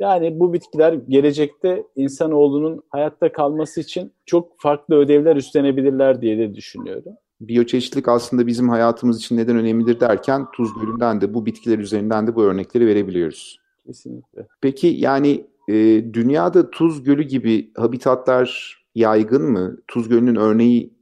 Yani 0.00 0.40
bu 0.40 0.52
bitkiler 0.52 0.92
gelecekte 0.92 1.86
insanoğlunun 1.96 2.82
hayatta 2.88 3.32
kalması 3.32 3.80
için 3.80 4.12
çok 4.26 4.60
farklı 4.60 4.94
ödevler 4.94 5.36
üstlenebilirler 5.36 6.20
diye 6.20 6.38
de 6.38 6.54
düşünüyorum. 6.54 7.16
Biyoçeşitlilik 7.40 8.08
aslında 8.08 8.46
bizim 8.46 8.68
hayatımız 8.68 9.18
için 9.18 9.36
neden 9.36 9.56
önemlidir 9.56 10.00
derken 10.00 10.46
Tuz 10.52 10.74
Gölü'nden 10.74 11.20
de 11.20 11.34
bu 11.34 11.46
bitkiler 11.46 11.78
üzerinden 11.78 12.26
de 12.26 12.34
bu 12.34 12.42
örnekleri 12.42 12.86
verebiliyoruz. 12.86 13.60
Kesinlikle. 13.86 14.46
Peki 14.60 14.86
yani 14.86 15.46
e, 15.68 15.74
dünyada 16.12 16.70
Tuz 16.70 17.02
Gölü 17.02 17.22
gibi 17.22 17.70
habitatlar 17.76 18.78
yaygın 18.94 19.42
mı? 19.42 19.76
Tuz 19.88 20.08
Gölü'nün 20.08 20.36
örneği 20.36 20.94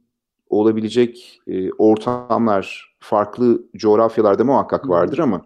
olabilecek 0.49 1.41
e, 1.47 1.71
ortamlar 1.71 2.95
farklı 2.99 3.63
coğrafyalarda 3.75 4.43
muhakkak 4.43 4.89
vardır 4.89 5.19
ama 5.19 5.45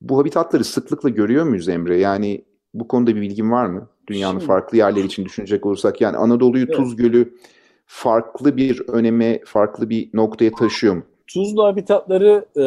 bu 0.00 0.18
habitatları 0.18 0.64
sıklıkla 0.64 1.08
görüyor 1.08 1.44
muyuz 1.44 1.68
Emre? 1.68 1.98
Yani 1.98 2.44
bu 2.74 2.88
konuda 2.88 3.16
bir 3.16 3.20
bilgin 3.20 3.50
var 3.50 3.66
mı? 3.66 3.88
Dünyanın 4.08 4.38
Şimdi, 4.38 4.46
farklı 4.46 4.76
yerleri 4.78 5.06
için 5.06 5.24
düşünecek 5.24 5.66
olursak 5.66 6.00
yani 6.00 6.16
Anadolu'yu 6.16 6.64
evet. 6.64 6.76
Tuz 6.76 6.96
Gölü 6.96 7.34
farklı 7.86 8.56
bir 8.56 8.82
öneme, 8.88 9.40
farklı 9.44 9.90
bir 9.90 10.08
noktaya 10.14 10.50
taşıyor 10.50 10.94
mu? 10.94 11.02
Tuzlu 11.26 11.64
habitatları 11.64 12.44
e, 12.56 12.62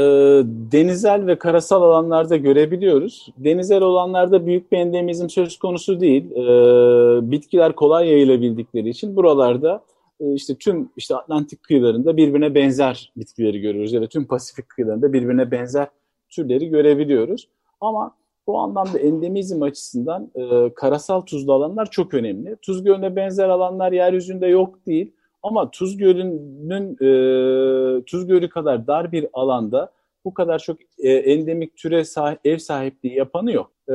denizel 0.72 1.28
ve 1.28 1.38
karasal 1.38 1.82
alanlarda 1.82 2.38
görebiliyoruz. 2.38 3.34
Denizel 3.38 3.82
olanlarda 3.82 4.46
büyük 4.46 4.72
bir 4.72 4.78
endemizm 4.78 5.30
söz 5.30 5.60
konusu 5.60 6.00
değil. 6.00 6.32
E, 6.32 7.32
bitkiler 7.32 7.76
kolay 7.76 8.08
yayılabildikleri 8.08 8.90
için 8.90 9.16
buralarda 9.16 9.84
e, 10.20 10.34
işte 10.34 10.56
tüm 10.56 10.90
işte 10.98 11.16
Atlantik 11.16 11.64
kıyılarında 11.64 12.18
birbirine 12.18 12.56
benzer 12.56 13.12
bitkileri 13.18 13.62
görüyoruz 13.62 13.94
ya 13.94 14.02
da 14.02 14.08
tüm 14.08 14.26
Pasifik 14.26 14.70
kıyılarında 14.70 15.14
birbirine 15.14 15.52
benzer 15.52 15.88
türleri 16.30 16.70
görebiliyoruz. 16.70 17.48
Ama 17.82 18.16
bu 18.50 18.60
anlamda 18.60 19.00
endemizm 19.00 19.62
açısından 19.62 20.32
e, 20.36 20.74
karasal 20.74 21.22
tuzlu 21.22 21.54
alanlar 21.54 21.92
çok 21.92 22.14
önemli. 22.14 22.56
Tuz 22.62 22.84
Gölü'ne 22.84 23.16
benzer 23.16 23.50
alanlar 23.50 23.92
yeryüzünde 23.92 24.48
yok 24.48 24.86
değil. 24.86 25.12
Ama 25.44 25.72
Tuz 25.72 25.98
Gölü'nün 25.98 26.94
e, 26.94 28.04
Tuz 28.06 28.28
Gölü 28.28 28.50
kadar 28.50 28.88
dar 28.88 29.12
bir 29.12 29.28
alanda 29.34 29.92
bu 30.26 30.34
kadar 30.34 30.60
çok 30.60 30.78
e, 31.00 31.12
endemik 31.12 31.78
türe 31.78 32.04
sahip, 32.04 32.40
ev 32.46 32.58
sahipliği 32.58 33.16
yapanı 33.16 33.52
yok. 33.52 33.72
E, 33.88 33.94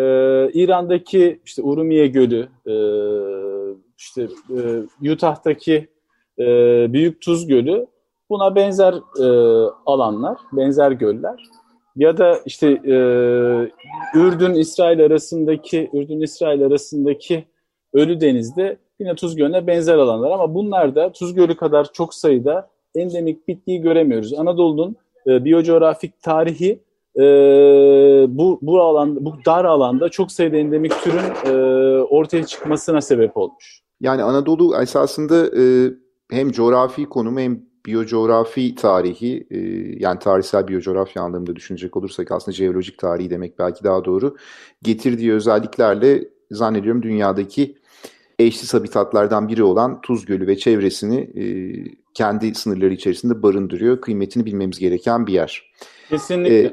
İran'daki 0.53 1.41
işte 1.45 1.63
Urumiye 1.63 2.07
Gölü, 2.07 2.49
e, 2.67 2.75
işte 3.99 4.29
e, 5.03 5.11
Utah'taki 5.13 5.89
e, 6.39 6.45
Büyük 6.93 7.21
Tuz 7.21 7.47
Gölü 7.47 7.87
buna 8.31 8.55
benzer 8.55 8.95
e, 9.21 9.27
alanlar, 9.87 10.39
benzer 10.53 10.91
göller 10.91 11.64
ya 11.97 12.19
da 12.19 12.41
işte 12.47 12.69
e, 12.69 12.95
Ürdün 14.19 14.55
İsrail 14.55 15.05
arasındaki 15.05 15.91
Ürdün 15.93 16.21
İsrail 16.21 16.67
arasındaki 16.67 17.45
Ölü 17.93 18.21
Deniz'de 18.21 18.77
yine 19.01 19.15
Tuz 19.15 19.37
Gölü'ne 19.37 19.67
benzer 19.67 19.95
alanlar 19.95 20.31
ama 20.31 20.55
bunlar 20.55 20.95
da 20.95 21.13
Tuz 21.13 21.35
Gölü 21.35 21.57
kadar 21.57 21.93
çok 21.93 22.15
sayıda 22.15 22.69
endemik 22.95 23.49
bitkiyi 23.49 23.81
göremiyoruz. 23.81 24.35
Anadolu'nun 24.35 24.97
e, 25.27 25.45
biyocoğrafik 25.45 26.23
tarihi 26.23 26.79
e, 27.17 27.23
bu 28.29 28.59
bu 28.63 28.83
alan 28.83 29.25
bu 29.25 29.35
dar 29.47 29.65
alanda 29.65 30.09
çok 30.09 30.33
sayıda 30.33 30.57
endemik 30.57 30.93
türün 31.03 31.53
e, 31.53 32.03
ortaya 32.03 32.47
çıkmasına 32.47 33.01
sebep 33.01 33.37
olmuş. 33.37 33.81
Yani 34.01 34.23
Anadolu 34.23 34.83
esasında 34.83 35.47
e, 35.47 35.91
hem 36.31 36.51
coğrafi 36.51 37.05
konumu 37.05 37.41
hem 37.41 37.63
biyocoğrafi 37.87 38.75
tarihi 38.75 39.47
e, 39.51 39.59
yani 39.99 40.19
tarihsel 40.19 40.69
biyocoğrafya 40.69 41.23
anlamında 41.23 41.57
düşünecek 41.57 41.97
olursak 41.97 42.33
aslında 42.33 42.57
jeolojik 42.57 42.99
tarihi 42.99 43.31
demek 43.31 43.59
belki 43.59 43.85
daha 43.85 44.05
doğru 44.05 44.37
getirdiği 44.83 45.33
özelliklerle 45.33 46.29
zannediyorum 46.51 47.03
dünyadaki 47.03 47.79
eşsiz 48.39 48.75
habitatlardan 48.75 49.49
biri 49.49 49.63
olan 49.63 50.01
Tuz 50.01 50.27
Gölü 50.27 50.47
ve 50.47 50.59
çevresini 50.59 51.21
e, 51.21 51.45
kendi 52.15 52.55
sınırları 52.55 52.95
içerisinde 52.95 53.43
barındırıyor. 53.43 54.01
Kıymetini 54.01 54.47
bilmemiz 54.47 54.79
gereken 54.79 55.27
bir 55.27 55.33
yer. 55.33 55.73
Kesinlikle. 56.09 56.65
E, 56.65 56.73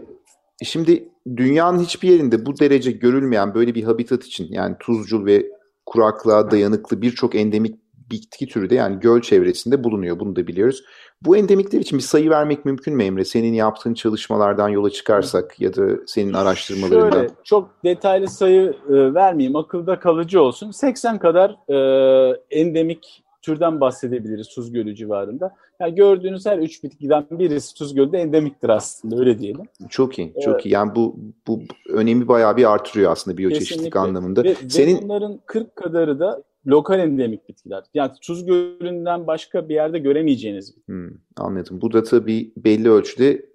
şimdi 0.63 1.10
dünyanın 1.38 1.80
hiçbir 1.80 2.10
yerinde 2.10 2.46
bu 2.46 2.60
derece 2.60 2.91
görülmeyen 2.91 3.53
böyle 3.53 3.75
bir 3.75 3.84
habitat 3.84 4.25
için 4.25 4.48
yani 4.51 4.75
tuzcul 4.80 5.25
ve 5.25 5.46
kuraklığa 5.86 6.51
dayanıklı 6.51 7.01
birçok 7.01 7.36
endemik 7.36 7.80
bitki 8.12 8.48
türü 8.48 8.70
de 8.70 8.75
yani 8.75 9.00
göl 9.00 9.22
çevresinde 9.22 9.84
bulunuyor. 9.84 10.20
Bunu 10.20 10.36
da 10.36 10.48
biliyoruz. 10.48 10.84
Bu 11.22 11.38
endemikler 11.38 11.80
için 11.80 11.98
bir 11.98 12.03
sayı 12.03 12.30
vermek 12.30 12.65
mümkün 12.65 12.96
mü 12.96 13.03
Emre? 13.03 13.25
Senin 13.25 13.53
yaptığın 13.53 13.94
çalışmalardan 13.94 14.70
yola 14.70 14.89
çıkarsak 14.89 15.62
ya 15.62 15.75
da 15.75 15.88
senin 16.08 16.34
araştırmalarından. 16.34 17.12
Şöyle 17.12 17.30
çok 17.44 17.70
detaylı 17.84 18.27
sayı 18.27 18.75
e, 18.89 19.13
vermeyeyim. 19.13 19.56
Akılda 19.56 20.00
kalıcı 20.00 20.41
olsun. 20.41 20.72
80 20.72 21.20
kadar 21.20 21.58
e, 21.70 22.38
endemik 22.51 23.24
türden 23.41 23.82
bahsedebiliriz 23.82 24.48
Tuz 24.48 24.72
Gölü 24.72 24.96
civarında. 24.96 25.56
Yani 25.80 25.96
gördüğünüz 25.96 26.46
her 26.46 26.58
üç 26.58 26.84
bitkiden 26.84 27.25
birisi 27.32 27.75
Tuz 27.75 27.96
Gölü'de 27.96 28.18
endemiktir 28.18 28.70
aslında 28.70 29.20
öyle 29.20 29.39
diyelim. 29.39 29.65
Çok 29.89 30.20
iyi, 30.20 30.34
çok 30.44 30.53
evet. 30.53 30.65
iyi. 30.65 30.74
Yani 30.74 30.96
bu 30.96 31.15
bu 31.48 31.60
önemi 31.89 32.27
bayağı 32.27 32.58
bir 32.58 32.74
artırıyor 32.74 33.12
aslında 33.12 33.38
biyoçeşitlik 33.38 33.96
anlamında. 33.96 34.44
Ve, 34.44 34.56
Senin 34.70 34.98
ve 34.98 35.01
bunların 35.01 35.39
40 35.46 35.75
kadarı 35.75 36.20
da 36.20 36.44
lokal 36.68 37.00
endemik 37.00 37.50
bitkiler. 37.50 37.84
Yani 37.94 38.12
Tuz 38.22 38.46
Gölü'nden 38.46 39.27
başka 39.27 39.70
bir 39.70 39.74
yerde 39.74 40.00
göremeyeceğiniz. 40.00 40.75
Hmm, 40.86 41.10
anladım. 41.38 41.82
Bu 41.82 41.94
da 41.94 42.03
tabii 42.03 42.51
belli 42.58 42.89
ölçüde 42.89 43.46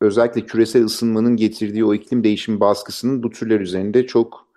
özellikle 0.00 0.40
küresel 0.40 0.84
ısınmanın 0.84 1.36
getirdiği 1.36 1.84
o 1.84 1.94
iklim 1.94 2.24
değişimi 2.24 2.60
baskısının 2.60 3.22
bu 3.22 3.30
türler 3.30 3.60
üzerinde 3.60 4.06
çok 4.06 4.48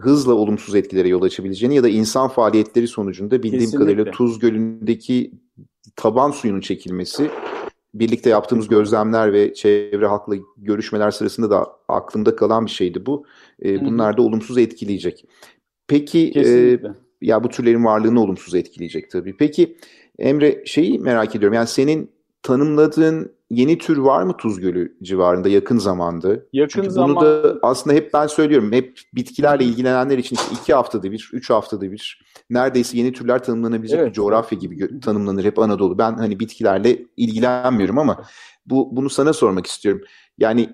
hızla 0.00 0.34
olumsuz 0.34 0.74
etkilere 0.74 1.08
yol 1.08 1.22
açabileceğini 1.22 1.74
ya 1.74 1.82
da 1.82 1.88
insan 1.88 2.28
faaliyetleri 2.28 2.88
sonucunda 2.88 3.42
bildiğim 3.42 3.58
Kesinlikle. 3.58 3.78
kadarıyla 3.78 4.12
Tuz 4.12 4.38
Gölü'ndeki 4.38 5.32
taban 5.96 6.30
suyunun 6.30 6.60
çekilmesi 6.60 7.30
birlikte 7.94 8.30
yaptığımız 8.30 8.68
gözlemler 8.68 9.32
ve 9.32 9.54
çevre 9.54 10.06
halkla 10.06 10.34
görüşmeler 10.56 11.10
sırasında 11.10 11.50
da 11.50 11.66
aklımda 11.88 12.36
kalan 12.36 12.66
bir 12.66 12.70
şeydi 12.70 13.06
bu. 13.06 13.24
E, 13.64 13.84
bunlar 13.84 14.16
da 14.16 14.22
olumsuz 14.22 14.58
etkileyecek. 14.58 15.24
Peki 15.90 16.32
e, 16.36 16.78
ya 17.22 17.44
bu 17.44 17.48
türlerin 17.48 17.84
varlığını 17.84 18.22
olumsuz 18.22 18.54
etkileyecek 18.54 19.10
tabii. 19.10 19.36
Peki 19.36 19.76
Emre 20.18 20.62
şeyi 20.66 20.98
merak 20.98 21.36
ediyorum. 21.36 21.54
Yani 21.54 21.66
senin 21.66 22.10
tanımladığın 22.42 23.32
yeni 23.50 23.78
tür 23.78 23.98
var 23.98 24.22
mı 24.22 24.36
Tuz 24.36 24.60
Gölü 24.60 24.96
civarında 25.02 25.48
yakın 25.48 25.78
zamanda? 25.78 26.36
Yakın 26.52 26.82
Çünkü 26.82 26.90
zaman... 26.90 27.16
bunu 27.16 27.24
da 27.24 27.58
aslında 27.62 27.96
hep 27.96 28.14
ben 28.14 28.26
söylüyorum. 28.26 28.72
Hep 28.72 29.00
bitkilerle 29.14 29.64
ilgilenenler 29.64 30.18
için 30.18 30.36
işte 30.36 30.54
iki 30.62 30.74
haftada 30.74 31.12
bir, 31.12 31.30
üç 31.32 31.50
haftada 31.50 31.92
bir 31.92 32.22
neredeyse 32.50 32.98
yeni 32.98 33.12
türler 33.12 33.44
tanımlanabilecek 33.44 33.98
evet. 33.98 34.08
bir 34.08 34.14
coğrafya 34.14 34.58
gibi 34.58 35.00
tanımlanır 35.00 35.44
hep 35.44 35.58
Anadolu. 35.58 35.98
Ben 35.98 36.12
hani 36.12 36.40
bitkilerle 36.40 36.98
ilgilenmiyorum 37.16 37.98
ama 37.98 38.24
bu 38.66 38.96
bunu 38.96 39.10
sana 39.10 39.32
sormak 39.32 39.66
istiyorum. 39.66 40.02
Yani 40.38 40.70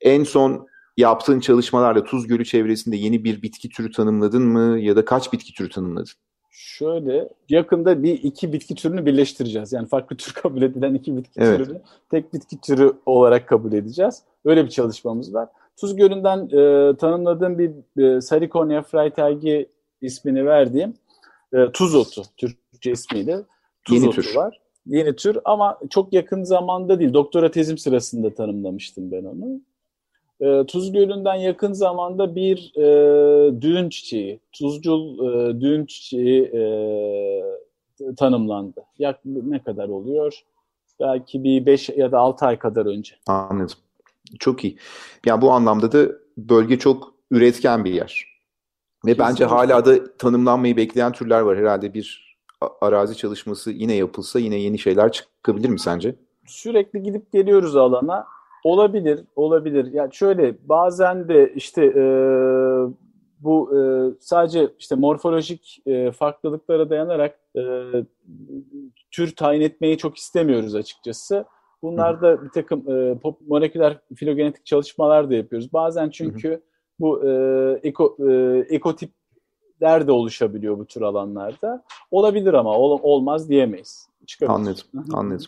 en 0.00 0.24
son 0.24 0.69
yaptığın 1.00 1.40
çalışmalarla 1.40 2.04
Tuz 2.04 2.26
Gölü 2.26 2.44
çevresinde 2.44 2.96
yeni 2.96 3.24
bir 3.24 3.42
bitki 3.42 3.68
türü 3.68 3.92
tanımladın 3.92 4.42
mı 4.42 4.80
ya 4.80 4.96
da 4.96 5.04
kaç 5.04 5.32
bitki 5.32 5.54
türü 5.54 5.68
tanımladın? 5.68 6.12
Şöyle 6.50 7.28
yakında 7.48 8.02
bir 8.02 8.12
iki 8.12 8.52
bitki 8.52 8.74
türünü 8.74 9.06
birleştireceğiz. 9.06 9.72
Yani 9.72 9.88
farklı 9.88 10.16
tür 10.16 10.32
kabul 10.32 10.62
edilen 10.62 10.94
iki 10.94 11.16
bitki 11.16 11.40
evet. 11.40 11.58
türünü 11.58 11.80
tek 12.10 12.34
bitki 12.34 12.60
türü 12.60 12.92
olarak 13.06 13.48
kabul 13.48 13.72
edeceğiz. 13.72 14.22
Öyle 14.44 14.64
bir 14.64 14.70
çalışmamız 14.70 15.34
var. 15.34 15.48
Tuz 15.80 15.96
Gölü'nden 15.96 16.46
e, 16.46 16.96
tanımladığım 16.96 17.58
bir 17.58 17.70
e, 18.02 18.20
Sarikonia 18.20 18.82
freitagi 18.82 19.68
ismini 20.00 20.46
verdiğim 20.46 20.94
e, 21.52 21.72
tuz 21.72 21.94
otu 21.94 22.22
Türkçe 22.36 22.90
ismiyle. 22.92 23.42
Tuz 23.84 23.96
Yeni 23.96 24.08
otu 24.08 24.22
tür. 24.22 24.36
var. 24.36 24.60
Yeni 24.86 25.16
tür 25.16 25.38
ama 25.44 25.78
çok 25.90 26.12
yakın 26.12 26.44
zamanda 26.44 27.00
değil. 27.00 27.14
Doktora 27.14 27.50
tezim 27.50 27.78
sırasında 27.78 28.34
tanımlamıştım 28.34 29.12
ben 29.12 29.24
onu. 29.24 29.60
E, 30.40 30.66
Tuz 30.66 30.92
Gölü'nden 30.92 31.34
yakın 31.34 31.72
zamanda 31.72 32.34
bir 32.34 32.72
e, 32.76 33.60
düğün 33.60 33.88
çiçeği, 33.88 34.40
tuzcul 34.52 35.18
e, 35.18 35.60
düğün 35.60 35.86
çiçeği 35.86 36.42
e, 36.42 36.62
tanımlandı. 38.16 38.84
Yak 38.98 39.20
ne 39.24 39.62
kadar 39.62 39.88
oluyor? 39.88 40.40
Belki 41.00 41.44
bir 41.44 41.66
5 41.66 41.88
ya 41.88 42.12
da 42.12 42.18
6 42.18 42.46
ay 42.46 42.58
kadar 42.58 42.86
önce. 42.86 43.14
Anladım. 43.26 43.76
Çok 44.38 44.64
iyi. 44.64 44.76
Yani 45.26 45.42
bu 45.42 45.50
anlamda 45.52 45.92
da 45.92 46.12
bölge 46.36 46.78
çok 46.78 47.14
üretken 47.30 47.84
bir 47.84 47.92
yer. 47.94 48.26
Ve 49.06 49.10
Kesinlikle. 49.10 49.24
bence 49.24 49.44
hala 49.44 49.84
da 49.84 50.16
tanımlanmayı 50.16 50.76
bekleyen 50.76 51.12
türler 51.12 51.40
var. 51.40 51.58
Herhalde 51.58 51.94
bir 51.94 52.36
arazi 52.80 53.16
çalışması 53.16 53.70
yine 53.70 53.94
yapılsa 53.94 54.38
yine 54.38 54.56
yeni 54.56 54.78
şeyler 54.78 55.12
çıkabilir 55.12 55.68
mi 55.68 55.80
sence? 55.80 56.14
Sürekli 56.46 57.02
gidip 57.02 57.32
geliyoruz 57.32 57.76
alana 57.76 58.26
Olabilir, 58.64 59.20
olabilir. 59.36 59.92
Yani 59.92 60.14
şöyle 60.14 60.68
bazen 60.68 61.28
de 61.28 61.52
işte 61.54 61.84
e, 61.84 62.04
bu 63.40 63.70
e, 63.76 63.80
sadece 64.20 64.68
işte 64.78 64.94
morfolojik 64.94 65.82
e, 65.86 66.12
farklılıklara 66.12 66.90
dayanarak 66.90 67.38
e, 67.56 67.62
tür 69.10 69.36
tayin 69.36 69.60
etmeyi 69.60 69.98
çok 69.98 70.16
istemiyoruz 70.16 70.74
açıkçası. 70.74 71.44
Bunlarda 71.82 72.44
bir 72.44 72.50
takım 72.50 72.90
e, 72.90 73.18
pop, 73.18 73.40
moleküler 73.48 73.98
filogenetik 74.16 74.66
çalışmalar 74.66 75.30
da 75.30 75.34
yapıyoruz. 75.34 75.72
Bazen 75.72 76.10
çünkü 76.10 76.62
bu 77.00 77.28
e, 77.28 77.30
eko, 77.82 78.16
e, 78.28 78.58
ekotipler 78.68 80.06
de 80.06 80.12
oluşabiliyor 80.12 80.78
bu 80.78 80.86
tür 80.86 81.02
alanlarda. 81.02 81.84
Olabilir 82.10 82.54
ama 82.54 82.78
ol, 82.78 82.98
olmaz 83.02 83.48
diyemeyiz. 83.48 84.08
Anladım, 84.48 84.84
anladım. 85.12 85.46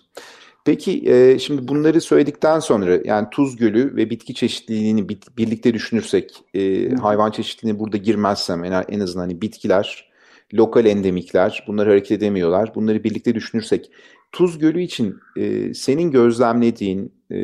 Peki 0.65 1.11
e, 1.11 1.39
şimdi 1.39 1.69
bunları 1.69 2.01
söyledikten 2.01 2.59
sonra 2.61 2.99
yani 3.05 3.29
Tuz 3.31 3.57
Gölü 3.57 3.97
ve 3.97 4.11
bitki 4.11 4.35
çeşitliliğini 4.35 5.09
bit, 5.09 5.37
birlikte 5.39 5.75
düşünürsek 5.75 6.45
e, 6.55 6.91
hayvan 6.95 7.31
çeşitliliğine 7.31 7.79
burada 7.79 7.97
girmezsem 7.97 8.65
en, 8.65 8.85
en 8.89 9.01
azından 9.01 9.25
hani 9.25 9.41
bitkiler, 9.41 10.13
lokal 10.55 10.87
endemikler 10.87 11.65
bunları 11.67 11.91
hareket 11.91 12.13
edemiyorlar. 12.13 12.75
Bunları 12.75 13.05
birlikte 13.05 13.35
düşünürsek 13.35 13.91
Tuz 14.33 14.59
Gölü 14.59 14.83
için 14.83 15.17
e, 15.37 15.75
senin 15.75 16.11
gözlemlediğin 16.11 17.13
e, 17.31 17.39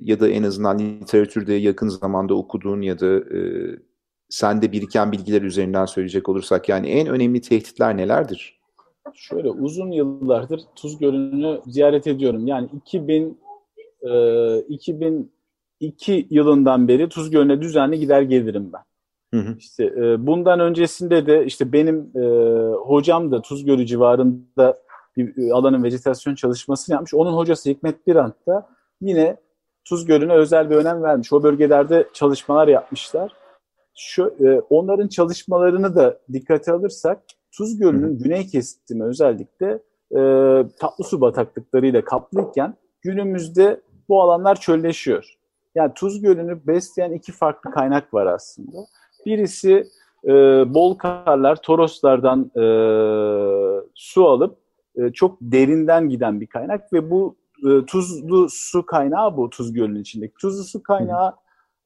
ya 0.00 0.20
da 0.20 0.28
en 0.28 0.42
azından 0.42 0.78
literatürde 0.78 1.54
yakın 1.54 1.88
zamanda 1.88 2.34
okuduğun 2.34 2.82
ya 2.82 3.00
da 3.00 3.16
e, 3.16 3.40
sende 4.28 4.72
biriken 4.72 5.12
bilgiler 5.12 5.42
üzerinden 5.42 5.84
söyleyecek 5.84 6.28
olursak 6.28 6.68
yani 6.68 6.88
en 6.88 7.06
önemli 7.06 7.40
tehditler 7.40 7.96
nelerdir? 7.96 8.63
Şöyle 9.14 9.50
uzun 9.50 9.90
yıllardır 9.90 10.60
Tuz 10.76 10.98
Gölü'nü 10.98 11.60
ziyaret 11.66 12.06
ediyorum. 12.06 12.46
Yani 12.46 12.68
2000 12.76 13.38
e, 14.02 14.58
2002 14.58 16.26
yılından 16.30 16.88
beri 16.88 17.08
Tuz 17.08 17.30
Gölü'ne 17.30 17.62
düzenli 17.62 17.98
gider 17.98 18.22
gelirim 18.22 18.72
ben. 18.72 18.82
Hı 19.38 19.48
hı. 19.48 19.56
İşte 19.58 19.84
e, 19.84 20.26
bundan 20.26 20.60
öncesinde 20.60 21.26
de 21.26 21.44
işte 21.44 21.72
benim 21.72 22.10
e, 22.16 22.24
hocam 22.74 23.32
da 23.32 23.42
Tuz 23.42 23.64
Gölü 23.64 23.86
civarında 23.86 24.78
bir 25.16 25.48
e, 25.48 25.52
alanın 25.52 25.84
vejetasyon 25.84 26.34
çalışmasını 26.34 26.94
yapmış. 26.94 27.14
Onun 27.14 27.32
hocası 27.32 27.70
Hikmet 27.70 28.06
Birant 28.06 28.46
da 28.46 28.68
yine 29.00 29.36
Tuz 29.84 30.04
Gölü'ne 30.04 30.32
özel 30.32 30.70
bir 30.70 30.76
önem 30.76 31.02
vermiş. 31.02 31.32
O 31.32 31.42
bölgelerde 31.42 32.08
çalışmalar 32.12 32.68
yapmışlar. 32.68 33.32
Şu, 33.96 34.34
e, 34.40 34.60
onların 34.70 35.08
çalışmalarını 35.08 35.96
da 35.96 36.18
dikkate 36.32 36.72
alırsak 36.72 37.22
Tuz 37.56 37.78
Gölü'nün 37.78 38.18
güney 38.18 38.46
kesimi 38.46 39.04
özellikle 39.04 39.78
e, 40.16 40.20
tatlı 40.80 41.04
su 41.04 41.20
bataklıklarıyla 41.20 42.04
kaplıyken 42.04 42.76
günümüzde 43.02 43.80
bu 44.08 44.22
alanlar 44.22 44.60
çölleşiyor. 44.60 45.38
Yani 45.74 45.92
Tuz 45.94 46.20
Gölü'nü 46.20 46.66
besleyen 46.66 47.12
iki 47.12 47.32
farklı 47.32 47.70
kaynak 47.70 48.14
var 48.14 48.26
aslında. 48.26 48.78
Birisi 49.26 49.84
e, 50.24 50.32
bol 50.74 50.94
karlar, 50.94 51.56
Toroslardan 51.56 52.50
e, 52.56 52.64
su 53.94 54.28
alıp 54.28 54.58
e, 54.96 55.12
çok 55.12 55.38
derinden 55.40 56.08
giden 56.08 56.40
bir 56.40 56.46
kaynak 56.46 56.92
ve 56.92 57.10
bu 57.10 57.36
e, 57.58 57.86
tuzlu 57.86 58.46
su 58.50 58.86
kaynağı 58.86 59.36
bu 59.36 59.50
Tuz 59.50 59.72
Gölü'nün 59.72 60.00
içindeki. 60.00 60.34
Tuzlu 60.40 60.64
su 60.64 60.82
kaynağı 60.82 61.32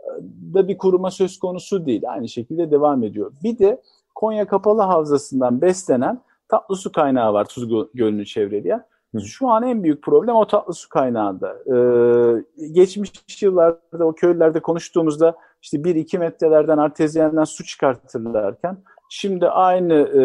e, 0.00 0.08
da 0.54 0.68
bir 0.68 0.78
kuruma 0.78 1.10
söz 1.10 1.38
konusu 1.38 1.86
değil. 1.86 2.02
Aynı 2.08 2.28
şekilde 2.28 2.70
devam 2.70 3.04
ediyor. 3.04 3.32
Bir 3.44 3.58
de 3.58 3.82
Konya 4.18 4.46
Kapalı 4.46 4.82
Havzası'ndan 4.82 5.60
beslenen 5.60 6.22
tatlı 6.48 6.76
su 6.76 6.92
kaynağı 6.92 7.32
var 7.32 7.44
Tuz 7.44 7.68
Gölü'nü 7.94 8.26
çevreleyen. 8.26 8.84
Şu 9.24 9.48
an 9.48 9.62
en 9.62 9.82
büyük 9.82 10.02
problem 10.02 10.36
o 10.36 10.46
tatlı 10.46 10.74
su 10.74 10.88
kaynağında. 10.88 11.56
Ee, 11.66 12.66
geçmiş 12.72 13.42
yıllarda 13.42 14.04
o 14.04 14.14
köylerde 14.14 14.60
konuştuğumuzda 14.60 15.36
işte 15.62 15.78
1-2 15.78 16.18
metrelerden 16.18 16.78
artezyenden 16.78 17.44
su 17.44 17.64
çıkartırlarken 17.64 18.78
şimdi 19.10 19.48
aynı 19.48 19.94
e, 19.94 20.22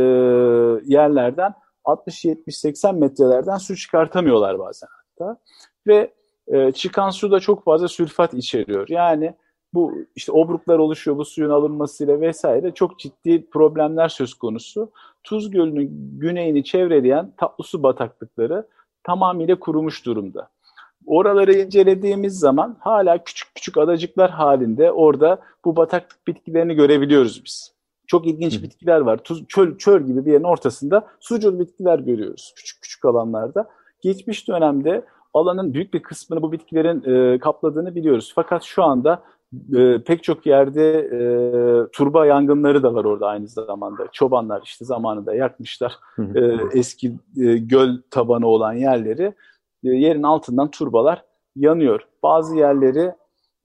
yerlerden 0.85 1.53
60-70-80 1.85 2.99
metrelerden 2.99 3.57
su 3.57 3.75
çıkartamıyorlar 3.75 4.59
bazen 4.59 4.89
hatta. 4.91 5.37
Ve 5.87 6.13
e, 6.47 6.71
çıkan 6.71 7.09
su 7.09 7.31
da 7.31 7.39
çok 7.39 7.63
fazla 7.63 7.87
sülfat 7.87 8.33
içeriyor. 8.33 8.89
Yani 8.89 9.35
bu 9.73 9.93
işte 10.15 10.31
obruklar 10.31 10.79
oluşuyor 10.79 11.17
bu 11.17 11.25
suyun 11.25 11.49
alınmasıyla 11.49 12.21
vesaire 12.21 12.71
çok 12.71 12.99
ciddi 12.99 13.49
problemler 13.49 14.09
söz 14.09 14.33
konusu. 14.33 14.91
Tuz 15.23 15.51
Gölü'nün 15.51 16.19
güneyini 16.19 16.63
çevreleyen 16.63 17.33
tatlı 17.37 17.63
su 17.63 17.83
bataklıkları 17.83 18.67
tamamıyla 19.03 19.59
kurumuş 19.59 20.05
durumda. 20.05 20.49
Oraları 21.05 21.53
incelediğimiz 21.53 22.39
zaman 22.39 22.77
hala 22.79 23.23
küçük 23.23 23.55
küçük 23.55 23.77
adacıklar 23.77 24.31
halinde 24.31 24.91
orada 24.91 25.41
bu 25.65 25.75
bataklık 25.75 26.27
bitkilerini 26.27 26.75
görebiliyoruz 26.75 27.45
biz. 27.45 27.73
Çok 28.07 28.27
ilginç 28.27 28.59
Hı. 28.59 28.63
bitkiler 28.63 28.99
var. 28.99 29.17
Tuz, 29.17 29.47
çöl, 29.47 29.77
çöl 29.77 30.03
gibi 30.03 30.25
bir 30.25 30.31
yerin 30.31 30.43
ortasında 30.43 31.07
sucul 31.19 31.59
bitkiler 31.59 31.99
görüyoruz 31.99 32.53
küçük 32.55 32.81
küçük 32.81 33.05
alanlarda. 33.05 33.69
Geçmiş 34.01 34.47
dönemde 34.47 35.05
alanın 35.33 35.73
büyük 35.73 35.93
bir 35.93 36.01
kısmını 36.01 36.41
bu 36.41 36.51
bitkilerin 36.51 37.03
e, 37.03 37.39
kapladığını 37.39 37.95
biliyoruz. 37.95 38.31
Fakat 38.35 38.63
şu 38.63 38.83
anda 38.83 39.23
e, 39.75 40.03
pek 40.03 40.23
çok 40.23 40.45
yerde 40.45 40.99
e, 40.99 41.19
turba 41.91 42.25
yangınları 42.25 42.83
da 42.83 42.93
var 42.93 43.05
orada 43.05 43.27
aynı 43.27 43.47
zamanda. 43.47 44.07
Çobanlar 44.11 44.61
işte 44.65 44.85
zamanında 44.85 45.35
yakmışlar 45.35 45.95
e, 46.35 46.57
eski 46.73 47.07
e, 47.37 47.57
göl 47.57 47.97
tabanı 48.11 48.47
olan 48.47 48.73
yerleri. 48.73 49.33
E, 49.83 49.89
yerin 49.89 50.23
altından 50.23 50.71
turbalar 50.71 51.23
yanıyor. 51.55 52.01
Bazı 52.23 52.57
yerleri 52.57 53.13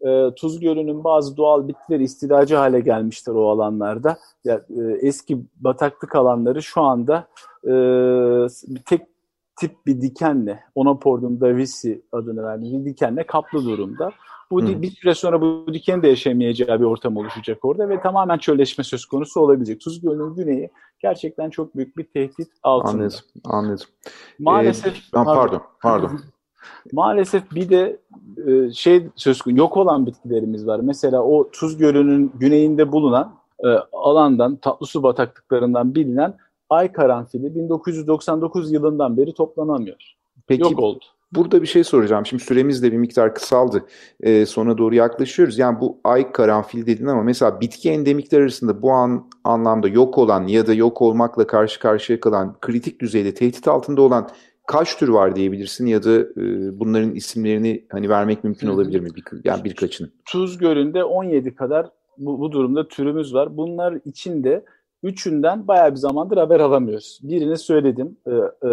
e, 0.01 0.35
Tuz 0.37 0.61
Gölü'nün 0.61 1.05
bazı 1.05 1.37
doğal 1.37 1.69
bitkileri 1.69 2.03
istilacı 2.03 2.57
hale 2.57 2.81
gelmişler 2.81 3.35
o 3.35 3.51
alanlarda. 3.51 4.19
Yani, 4.45 4.61
e, 4.71 5.07
eski 5.07 5.39
bataklık 5.57 6.17
alanları 6.17 6.63
şu 6.63 6.83
anda 6.83 7.29
e, 7.65 7.73
tek 8.87 9.03
tip 9.61 9.87
bir 9.87 10.01
dikenle, 10.01 10.61
Onopordum 10.75 11.41
davisi 11.41 12.03
adını 12.13 12.43
verdiğim 12.43 12.85
bir 12.85 12.91
dikenle 12.91 13.27
kaplı 13.27 13.65
durumda. 13.65 14.13
Bu 14.51 14.63
Hı. 14.63 14.83
bir 14.83 14.91
süre 14.91 15.15
sonra 15.15 15.41
bu 15.41 15.67
dikenin 15.73 16.03
de 16.03 16.09
yaşamayacağı 16.09 16.81
bir 16.81 16.85
ortam 16.85 17.17
oluşacak 17.17 17.65
orada 17.65 17.89
ve 17.89 18.01
tamamen 18.01 18.39
çölleşme 18.39 18.85
söz 18.85 19.07
konusu 19.07 19.41
olabilecek. 19.41 19.81
Tuz 19.81 20.01
Gölü'nün 20.01 20.35
güneyi 20.35 20.71
gerçekten 20.99 21.51
çok 21.51 21.77
büyük 21.77 21.97
bir 21.97 22.05
tehdit 22.05 22.49
altında. 22.63 22.93
Anladım, 22.93 23.19
anladım. 23.45 23.87
Maalesef... 24.39 24.97
Ee, 24.97 25.01
pardon, 25.13 25.63
pardon. 25.83 26.21
Maalesef 26.93 27.55
bir 27.55 27.69
de 27.69 27.99
e, 28.47 28.73
şey 28.73 29.07
söz 29.17 29.43
konusu 29.43 29.59
yok 29.59 29.77
olan 29.77 30.07
bitkilerimiz 30.07 30.67
var. 30.67 30.81
Mesela 30.81 31.23
o 31.23 31.51
Tuz 31.51 31.77
Gölü'nün 31.77 32.33
güneyinde 32.39 32.93
bulunan 32.93 33.35
e, 33.65 33.69
alandan, 33.93 34.57
tatlı 34.57 34.87
su 34.87 35.03
bataklıklarından 35.03 35.95
bilinen 35.95 36.35
ay 36.71 36.93
karanfili 36.93 37.55
1999 37.55 38.73
yılından 38.73 39.17
beri 39.17 39.35
toplanamıyor. 39.35 40.15
Peki, 40.47 40.63
yok 40.63 40.79
oldu. 40.79 41.05
Burada 41.33 41.63
bir 41.63 41.67
şey 41.67 41.85
soracağım. 41.85 42.27
Şimdi 42.27 42.43
süremiz 42.43 42.83
de 42.83 42.93
bir 42.93 42.97
miktar 42.97 43.35
kısaldı. 43.35 43.85
Ee, 44.21 44.47
sona 44.47 44.79
doğru 44.79 44.95
yaklaşıyoruz. 44.95 45.59
Yani 45.59 45.81
bu 45.81 46.01
ay 46.05 46.33
karanfil 46.33 46.87
dedin 46.87 47.07
ama 47.07 47.23
mesela 47.23 47.61
bitki 47.61 47.91
endemikler 47.91 48.41
arasında 48.41 48.83
bu 48.83 48.93
an 48.93 49.31
anlamda 49.45 49.89
yok 49.89 50.19
olan 50.19 50.47
ya 50.47 50.67
da 50.67 50.75
yok 50.75 51.03
olmakla 51.03 51.47
karşı 51.47 51.81
karşıya 51.81 52.21
kalan 52.21 52.57
kritik 52.61 53.01
düzeyde 53.01 53.35
tehdit 53.35 53.69
altında 53.69 54.03
olan 54.03 54.29
kaç 54.67 54.97
tür 54.97 55.09
var 55.09 55.37
diyebilirsin 55.37 55.87
ya 55.87 56.03
da 56.03 56.19
e, 56.21 56.79
bunların 56.81 57.15
isimlerini 57.15 57.85
hani 57.89 58.09
vermek 58.09 58.45
mümkün 58.45 58.69
olabilir 58.69 59.01
mi? 59.01 59.09
Bir, 59.17 59.25
yani 59.45 59.65
birkaçını. 59.65 60.11
Tuz 60.25 60.59
Gölü'nde 60.59 61.05
17 61.05 61.55
kadar 61.55 61.91
bu, 62.19 62.41
bu 62.41 62.53
durumda 62.53 62.89
türümüz 62.89 63.35
var. 63.35 63.57
Bunlar 63.57 63.99
içinde 64.05 64.65
üçünden 65.03 65.69
bayağı 65.69 65.91
bir 65.91 65.97
zamandır 65.97 66.37
haber 66.37 66.61
alamıyoruz. 66.61 67.21
Birini 67.23 67.59
söyledim. 67.59 68.17
E, 68.27 68.31
e, 68.31 68.71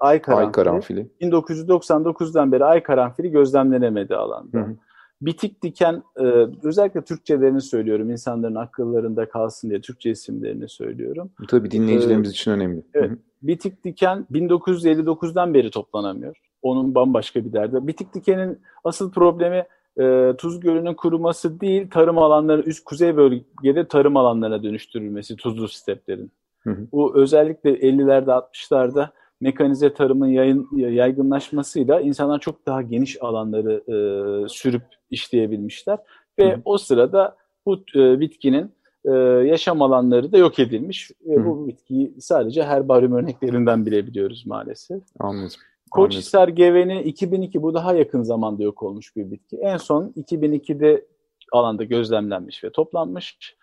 ay 0.00 0.22
karanfili. 0.22 0.46
Ay 0.46 0.52
karanfili. 0.52 1.10
1999'dan 1.20 2.52
beri 2.52 2.64
ay 2.64 2.82
karanfili 2.82 3.30
gözlemlenemedi 3.30 4.16
alanda. 4.16 4.58
Hı 4.58 4.62
hı. 4.62 4.76
Bitik 5.20 5.62
diken 5.62 6.02
e, 6.16 6.24
özellikle 6.62 7.04
Türkçelerini 7.04 7.60
söylüyorum 7.60 8.10
insanların 8.10 8.54
akıllarında 8.54 9.28
kalsın 9.28 9.70
diye 9.70 9.80
Türkçe 9.80 10.10
isimlerini 10.10 10.68
söylüyorum. 10.68 11.30
Tabii 11.48 11.70
dinleyicilerimiz 11.70 12.28
ee, 12.28 12.32
için 12.32 12.50
önemli. 12.50 12.82
Evet. 12.94 13.10
Hı 13.10 13.14
hı. 13.14 13.18
Bitik 13.42 13.84
diken 13.84 14.26
1959'dan 14.32 15.54
beri 15.54 15.70
toplanamıyor. 15.70 16.36
Onun 16.62 16.94
bambaşka 16.94 17.44
bir 17.44 17.52
derdi. 17.52 17.86
Bitik 17.86 18.14
dikenin 18.14 18.58
asıl 18.84 19.12
problemi 19.12 19.64
e, 19.98 20.36
Tuz 20.38 20.60
Gölü'nün 20.60 20.94
kuruması 20.94 21.60
değil, 21.60 21.90
tarım 21.90 22.18
alanları 22.18 22.62
üst 22.62 22.84
kuzey 22.84 23.16
bölgede 23.16 23.88
tarım 23.88 24.16
alanlarına 24.16 24.62
dönüştürülmesi 24.62 25.36
tuzlu 25.36 25.68
steplerin. 25.68 26.32
Hı 26.60 26.70
hı. 26.70 26.86
Bu 26.92 27.16
özellikle 27.16 27.70
50'lerde 27.70 28.30
60'larda 28.30 29.08
mekanize 29.40 29.94
tarımın 29.94 30.26
yayın, 30.26 30.68
yaygınlaşmasıyla 30.76 32.00
insanlar 32.00 32.40
çok 32.40 32.66
daha 32.66 32.82
geniş 32.82 33.22
alanları 33.22 33.82
e, 33.88 34.48
sürüp 34.48 34.82
işleyebilmişler. 35.10 35.98
Ve 36.38 36.52
hı 36.52 36.56
hı. 36.56 36.60
o 36.64 36.78
sırada 36.78 37.36
bu 37.66 37.84
e, 37.94 38.20
bitkinin 38.20 38.72
e, 39.04 39.10
yaşam 39.46 39.82
alanları 39.82 40.32
da 40.32 40.38
yok 40.38 40.58
edilmiş. 40.58 41.10
Ve 41.26 41.46
bu 41.46 41.68
bitkiyi 41.68 42.14
sadece 42.20 42.62
herbaryum 42.62 43.12
örneklerinden 43.12 43.86
bilebiliyoruz 43.86 44.46
maalesef. 44.46 45.02
Anladım. 45.18 45.56
Koçhisar 45.90 46.48
geveni 46.48 47.02
2002 47.02 47.62
bu 47.62 47.74
daha 47.74 47.94
yakın 47.94 48.22
zamanda 48.22 48.62
yok 48.62 48.82
olmuş 48.82 49.16
bir 49.16 49.30
bitki. 49.30 49.56
En 49.56 49.76
son 49.76 50.12
2002'de 50.16 51.06
alanda 51.52 51.84
gözlemlenmiş 51.84 52.64
ve 52.64 52.70
toplanmış. 52.70 53.56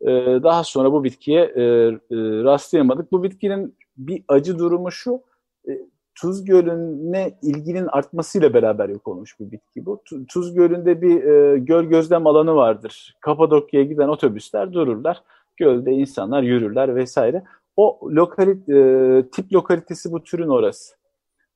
Ee, 0.00 0.06
daha 0.42 0.64
sonra 0.64 0.92
bu 0.92 1.04
bitkiye 1.04 1.40
e, 1.42 1.62
e, 1.62 1.96
rastlayamadık. 2.44 3.12
Bu 3.12 3.22
bitkinin 3.22 3.76
bir 3.96 4.24
acı 4.28 4.58
durumu 4.58 4.92
şu. 4.92 5.22
E, 5.68 5.70
Tuz 6.14 6.44
Gölü'ne 6.44 7.38
ilginin 7.42 7.86
artmasıyla 7.86 8.54
beraber 8.54 8.88
yok 8.88 9.08
olmuş 9.08 9.40
bir 9.40 9.50
bitki 9.50 9.86
bu. 9.86 10.02
Tuz 10.28 10.54
Gölü'nde 10.54 11.02
bir 11.02 11.24
e, 11.24 11.58
göl 11.58 11.84
gözlem 11.84 12.26
alanı 12.26 12.54
vardır. 12.54 13.16
Kapadokya'ya 13.20 13.86
giden 13.86 14.08
otobüsler 14.08 14.72
dururlar. 14.72 15.22
Gölde 15.56 15.92
insanlar 15.92 16.42
yürürler 16.42 16.96
vesaire. 16.96 17.42
O 17.76 18.00
lokalit, 18.10 18.68
e, 18.68 19.24
tip 19.32 19.52
lokalitesi 19.52 20.12
bu 20.12 20.22
türün 20.22 20.48
orası. 20.48 21.01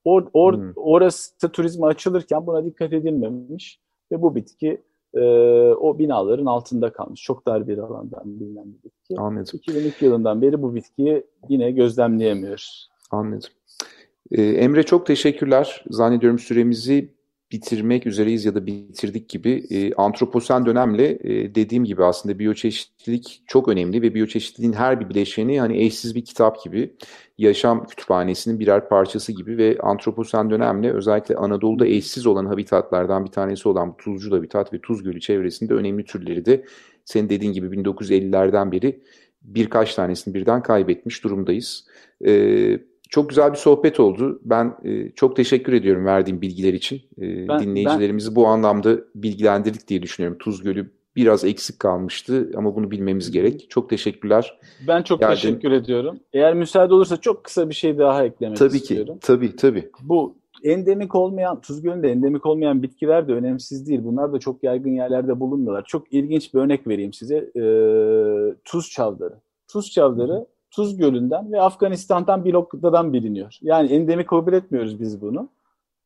Or, 0.07 0.27
or, 0.33 0.55
hmm. 0.55 0.73
Orası 0.77 1.49
turizme 1.53 1.87
açılırken 1.87 2.47
buna 2.47 2.65
dikkat 2.65 2.93
edilmemiş 2.93 3.81
ve 4.13 4.23
bu 4.23 4.35
bitki 4.35 4.83
e, 5.15 5.21
o 5.71 5.99
binaların 5.99 6.47
altında 6.47 6.93
kalmış. 6.93 7.23
Çok 7.23 7.47
dar 7.47 7.69
bir 7.69 7.79
alandan 7.79 8.41
bilinen 8.41 8.65
bir 8.67 8.83
bitki. 8.83 9.15
Anladım. 9.21 9.59
2002 9.59 10.05
yılından 10.05 10.43
beri 10.43 10.63
bu 10.63 10.75
bitkiyi 10.75 11.27
yine 11.49 11.71
gözlemleyemiyoruz. 11.71 12.91
Anladım. 13.11 13.51
Ee, 14.31 14.43
Emre 14.43 14.83
çok 14.83 15.07
teşekkürler. 15.07 15.85
Zannediyorum 15.91 16.39
süremizi 16.39 17.16
bitirmek 17.53 18.07
üzereyiz 18.07 18.45
ya 18.45 18.55
da 18.55 18.67
bitirdik 18.67 19.29
gibi 19.29 19.65
e, 19.71 19.95
antroposen 19.95 20.67
dönemle 20.67 21.19
e, 21.21 21.55
dediğim 21.55 21.85
gibi 21.85 22.05
aslında 22.05 22.39
biyoçeşitlilik 22.39 23.43
çok 23.47 23.69
önemli 23.69 24.03
ve 24.03 24.15
biyoçeşitliliğin 24.15 24.73
her 24.73 25.01
bir 25.01 25.09
bileşeni 25.09 25.61
hani 25.61 25.85
eşsiz 25.85 26.15
bir 26.15 26.25
kitap 26.25 26.65
gibi 26.65 26.95
yaşam 27.39 27.87
kütüphanesinin 27.87 28.61
birer 28.61 28.89
parçası 28.89 29.33
gibi 29.33 29.59
ve 29.59 29.79
antroposen 29.83 30.51
dönemle 30.51 30.93
özellikle 30.93 31.37
Anadolu'da 31.37 31.87
eşsiz 31.87 32.27
olan 32.27 32.47
habitatlardan 32.47 33.25
bir 33.25 33.31
tanesi 33.31 33.69
olan 33.69 33.93
bu 33.93 33.97
tuzcu 33.97 34.37
habitat 34.37 34.73
ve 34.73 34.81
Tuz 34.81 35.03
Gölü 35.03 35.21
çevresinde 35.21 35.75
önemli 35.75 36.05
türleri 36.05 36.45
de 36.45 36.65
senin 37.05 37.29
dediğin 37.29 37.53
gibi 37.53 37.67
1950'lerden 37.67 38.73
beri 38.73 39.03
birkaç 39.43 39.95
tanesini 39.95 40.35
birden 40.35 40.63
kaybetmiş 40.63 41.25
durumdayız. 41.25 41.87
Evet 42.21 42.96
çok 43.09 43.29
güzel 43.29 43.53
bir 43.53 43.57
sohbet 43.57 44.01
oldu. 44.01 44.41
Ben 44.45 44.75
e, 44.85 45.11
çok 45.11 45.37
teşekkür 45.37 45.73
ediyorum 45.73 46.05
verdiğim 46.05 46.41
bilgiler 46.41 46.73
için. 46.73 46.97
E, 47.19 47.49
ben, 47.49 47.61
dinleyicilerimizi 47.61 48.29
ben... 48.29 48.37
bu 48.37 48.47
anlamda 48.47 48.97
bilgilendirdik 49.15 49.89
diye 49.89 50.03
düşünüyorum. 50.03 50.39
Tuz 50.39 50.63
Gölü 50.63 50.91
biraz 51.17 51.45
eksik 51.45 51.81
kalmıştı 51.81 52.51
ama 52.57 52.75
bunu 52.77 52.91
bilmemiz 52.91 53.31
gerek. 53.31 53.67
Çok 53.71 53.91
teşekkürler. 53.91 54.59
Ben 54.89 55.03
çok 55.03 55.21
Geldin. 55.21 55.35
teşekkür 55.35 55.73
ediyorum. 55.73 56.21
Eğer 56.33 56.55
müsaade 56.55 56.95
olursa 56.95 57.17
çok 57.17 57.45
kısa 57.45 57.69
bir 57.69 57.75
şey 57.75 57.99
daha 57.99 58.25
eklemek 58.25 58.59
tabii 58.59 58.77
istiyorum. 58.77 59.19
Tabii 59.21 59.51
ki, 59.51 59.57
tabii, 59.57 59.81
tabii. 59.81 59.91
Bu 60.09 60.37
endemik 60.65 61.15
olmayan, 61.15 61.61
Tuz 61.61 61.83
Gölü'nde 61.83 62.09
endemik 62.11 62.47
olmayan 62.47 62.83
bitkiler 62.83 63.29
de 63.29 63.33
önemsiz 63.33 63.89
değil. 63.89 64.01
Bunlar 64.05 64.33
da 64.33 64.39
çok 64.39 64.63
yaygın 64.63 64.91
yerlerde 64.91 65.41
bulunmuyorlar. 65.41 65.85
Çok 65.85 66.13
ilginç 66.13 66.55
bir 66.55 66.59
örnek 66.59 66.87
vereyim 66.87 67.13
size. 67.13 67.37
Ee, 67.37 68.55
tuz 68.65 68.91
çavdarı. 68.91 69.35
Tuz 69.69 69.91
çavdarı 69.91 70.47
Tuz 70.77 70.97
Gölü'nden 70.97 71.53
ve 71.53 71.61
Afganistan'dan 71.61 72.45
bir 72.45 72.53
noktadan 72.53 73.13
biliniyor. 73.13 73.59
Yani 73.63 73.93
endemik 73.93 74.29
kabul 74.29 74.53
etmiyoruz 74.53 75.01
biz 75.01 75.21
bunu. 75.21 75.49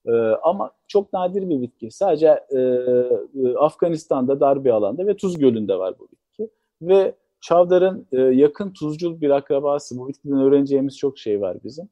Ee, 0.07 0.13
ama 0.43 0.71
çok 0.89 1.13
nadir 1.13 1.49
bir 1.49 1.63
bitki. 1.63 1.91
Sadece 1.91 2.27
e, 2.51 2.59
e, 2.59 3.57
Afganistan'da 3.59 4.41
dar 4.41 4.65
bir 4.65 4.71
alanda 4.71 5.07
ve 5.07 5.17
Tuz 5.17 5.39
Gölü'nde 5.39 5.79
var 5.79 5.95
bu 5.99 6.09
bitki. 6.13 6.51
Ve 6.83 7.15
Çavdar'ın 7.41 8.07
e, 8.13 8.21
yakın 8.21 8.71
tuzcul 8.71 9.21
bir 9.21 9.31
akrabası. 9.31 9.99
Bu 9.99 10.09
bitkiden 10.09 10.41
öğreneceğimiz 10.41 10.99
çok 10.99 11.19
şey 11.19 11.41
var 11.41 11.57
bizim. 11.65 11.89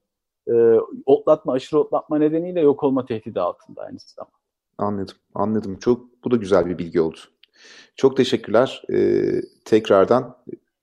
E, 0.48 0.54
otlatma, 1.06 1.52
aşırı 1.52 1.80
otlatma 1.80 2.18
nedeniyle 2.18 2.60
yok 2.60 2.84
olma 2.84 3.06
tehdidi 3.06 3.40
altında 3.40 3.82
aynı 3.82 3.98
zamanda. 3.98 4.38
Anladım, 4.78 5.16
anladım. 5.34 5.78
Çok 5.78 6.24
bu 6.24 6.30
da 6.30 6.36
güzel 6.36 6.66
bir 6.66 6.78
bilgi 6.78 7.00
oldu. 7.00 7.18
Çok 7.96 8.16
teşekkürler. 8.16 8.82
Ee, 8.92 9.22
tekrardan 9.64 10.36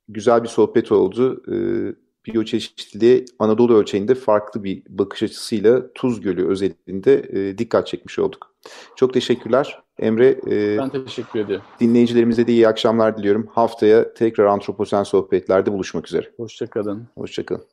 güzel 0.07 0.43
bir 0.43 0.47
sohbet 0.47 0.91
oldu. 0.91 1.43
Ee, 1.51 1.95
biyoçeşitliliğe 2.25 3.25
Anadolu 3.39 3.77
ölçeğinde 3.77 4.15
farklı 4.15 4.63
bir 4.63 4.83
bakış 4.89 5.23
açısıyla 5.23 5.93
Tuz 5.93 6.21
Gölü 6.21 6.47
özelinde 6.47 7.13
e, 7.29 7.57
dikkat 7.57 7.87
çekmiş 7.87 8.19
olduk. 8.19 8.55
Çok 8.95 9.13
teşekkürler. 9.13 9.79
Emre, 9.99 10.39
e, 10.51 10.77
ben 10.77 10.89
teşekkür 10.89 11.39
ederim. 11.39 11.61
Dinleyicilerimize 11.79 12.47
de 12.47 12.51
iyi 12.51 12.67
akşamlar 12.67 13.17
diliyorum. 13.17 13.47
Haftaya 13.51 14.13
tekrar 14.13 14.45
Antroposen 14.45 15.03
Sohbetler'de 15.03 15.73
buluşmak 15.73 16.07
üzere. 16.07 16.31
Hoşçakalın. 16.37 17.07
Hoşçakalın. 17.17 17.65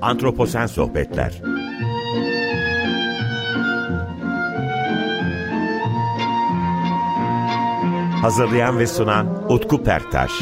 Antroposen 0.00 0.66
Sohbetler 0.66 1.61
Hazırlayan 8.22 8.78
ve 8.78 8.86
sunan 8.86 9.52
Utku 9.52 9.82
Perktaş 9.84 10.32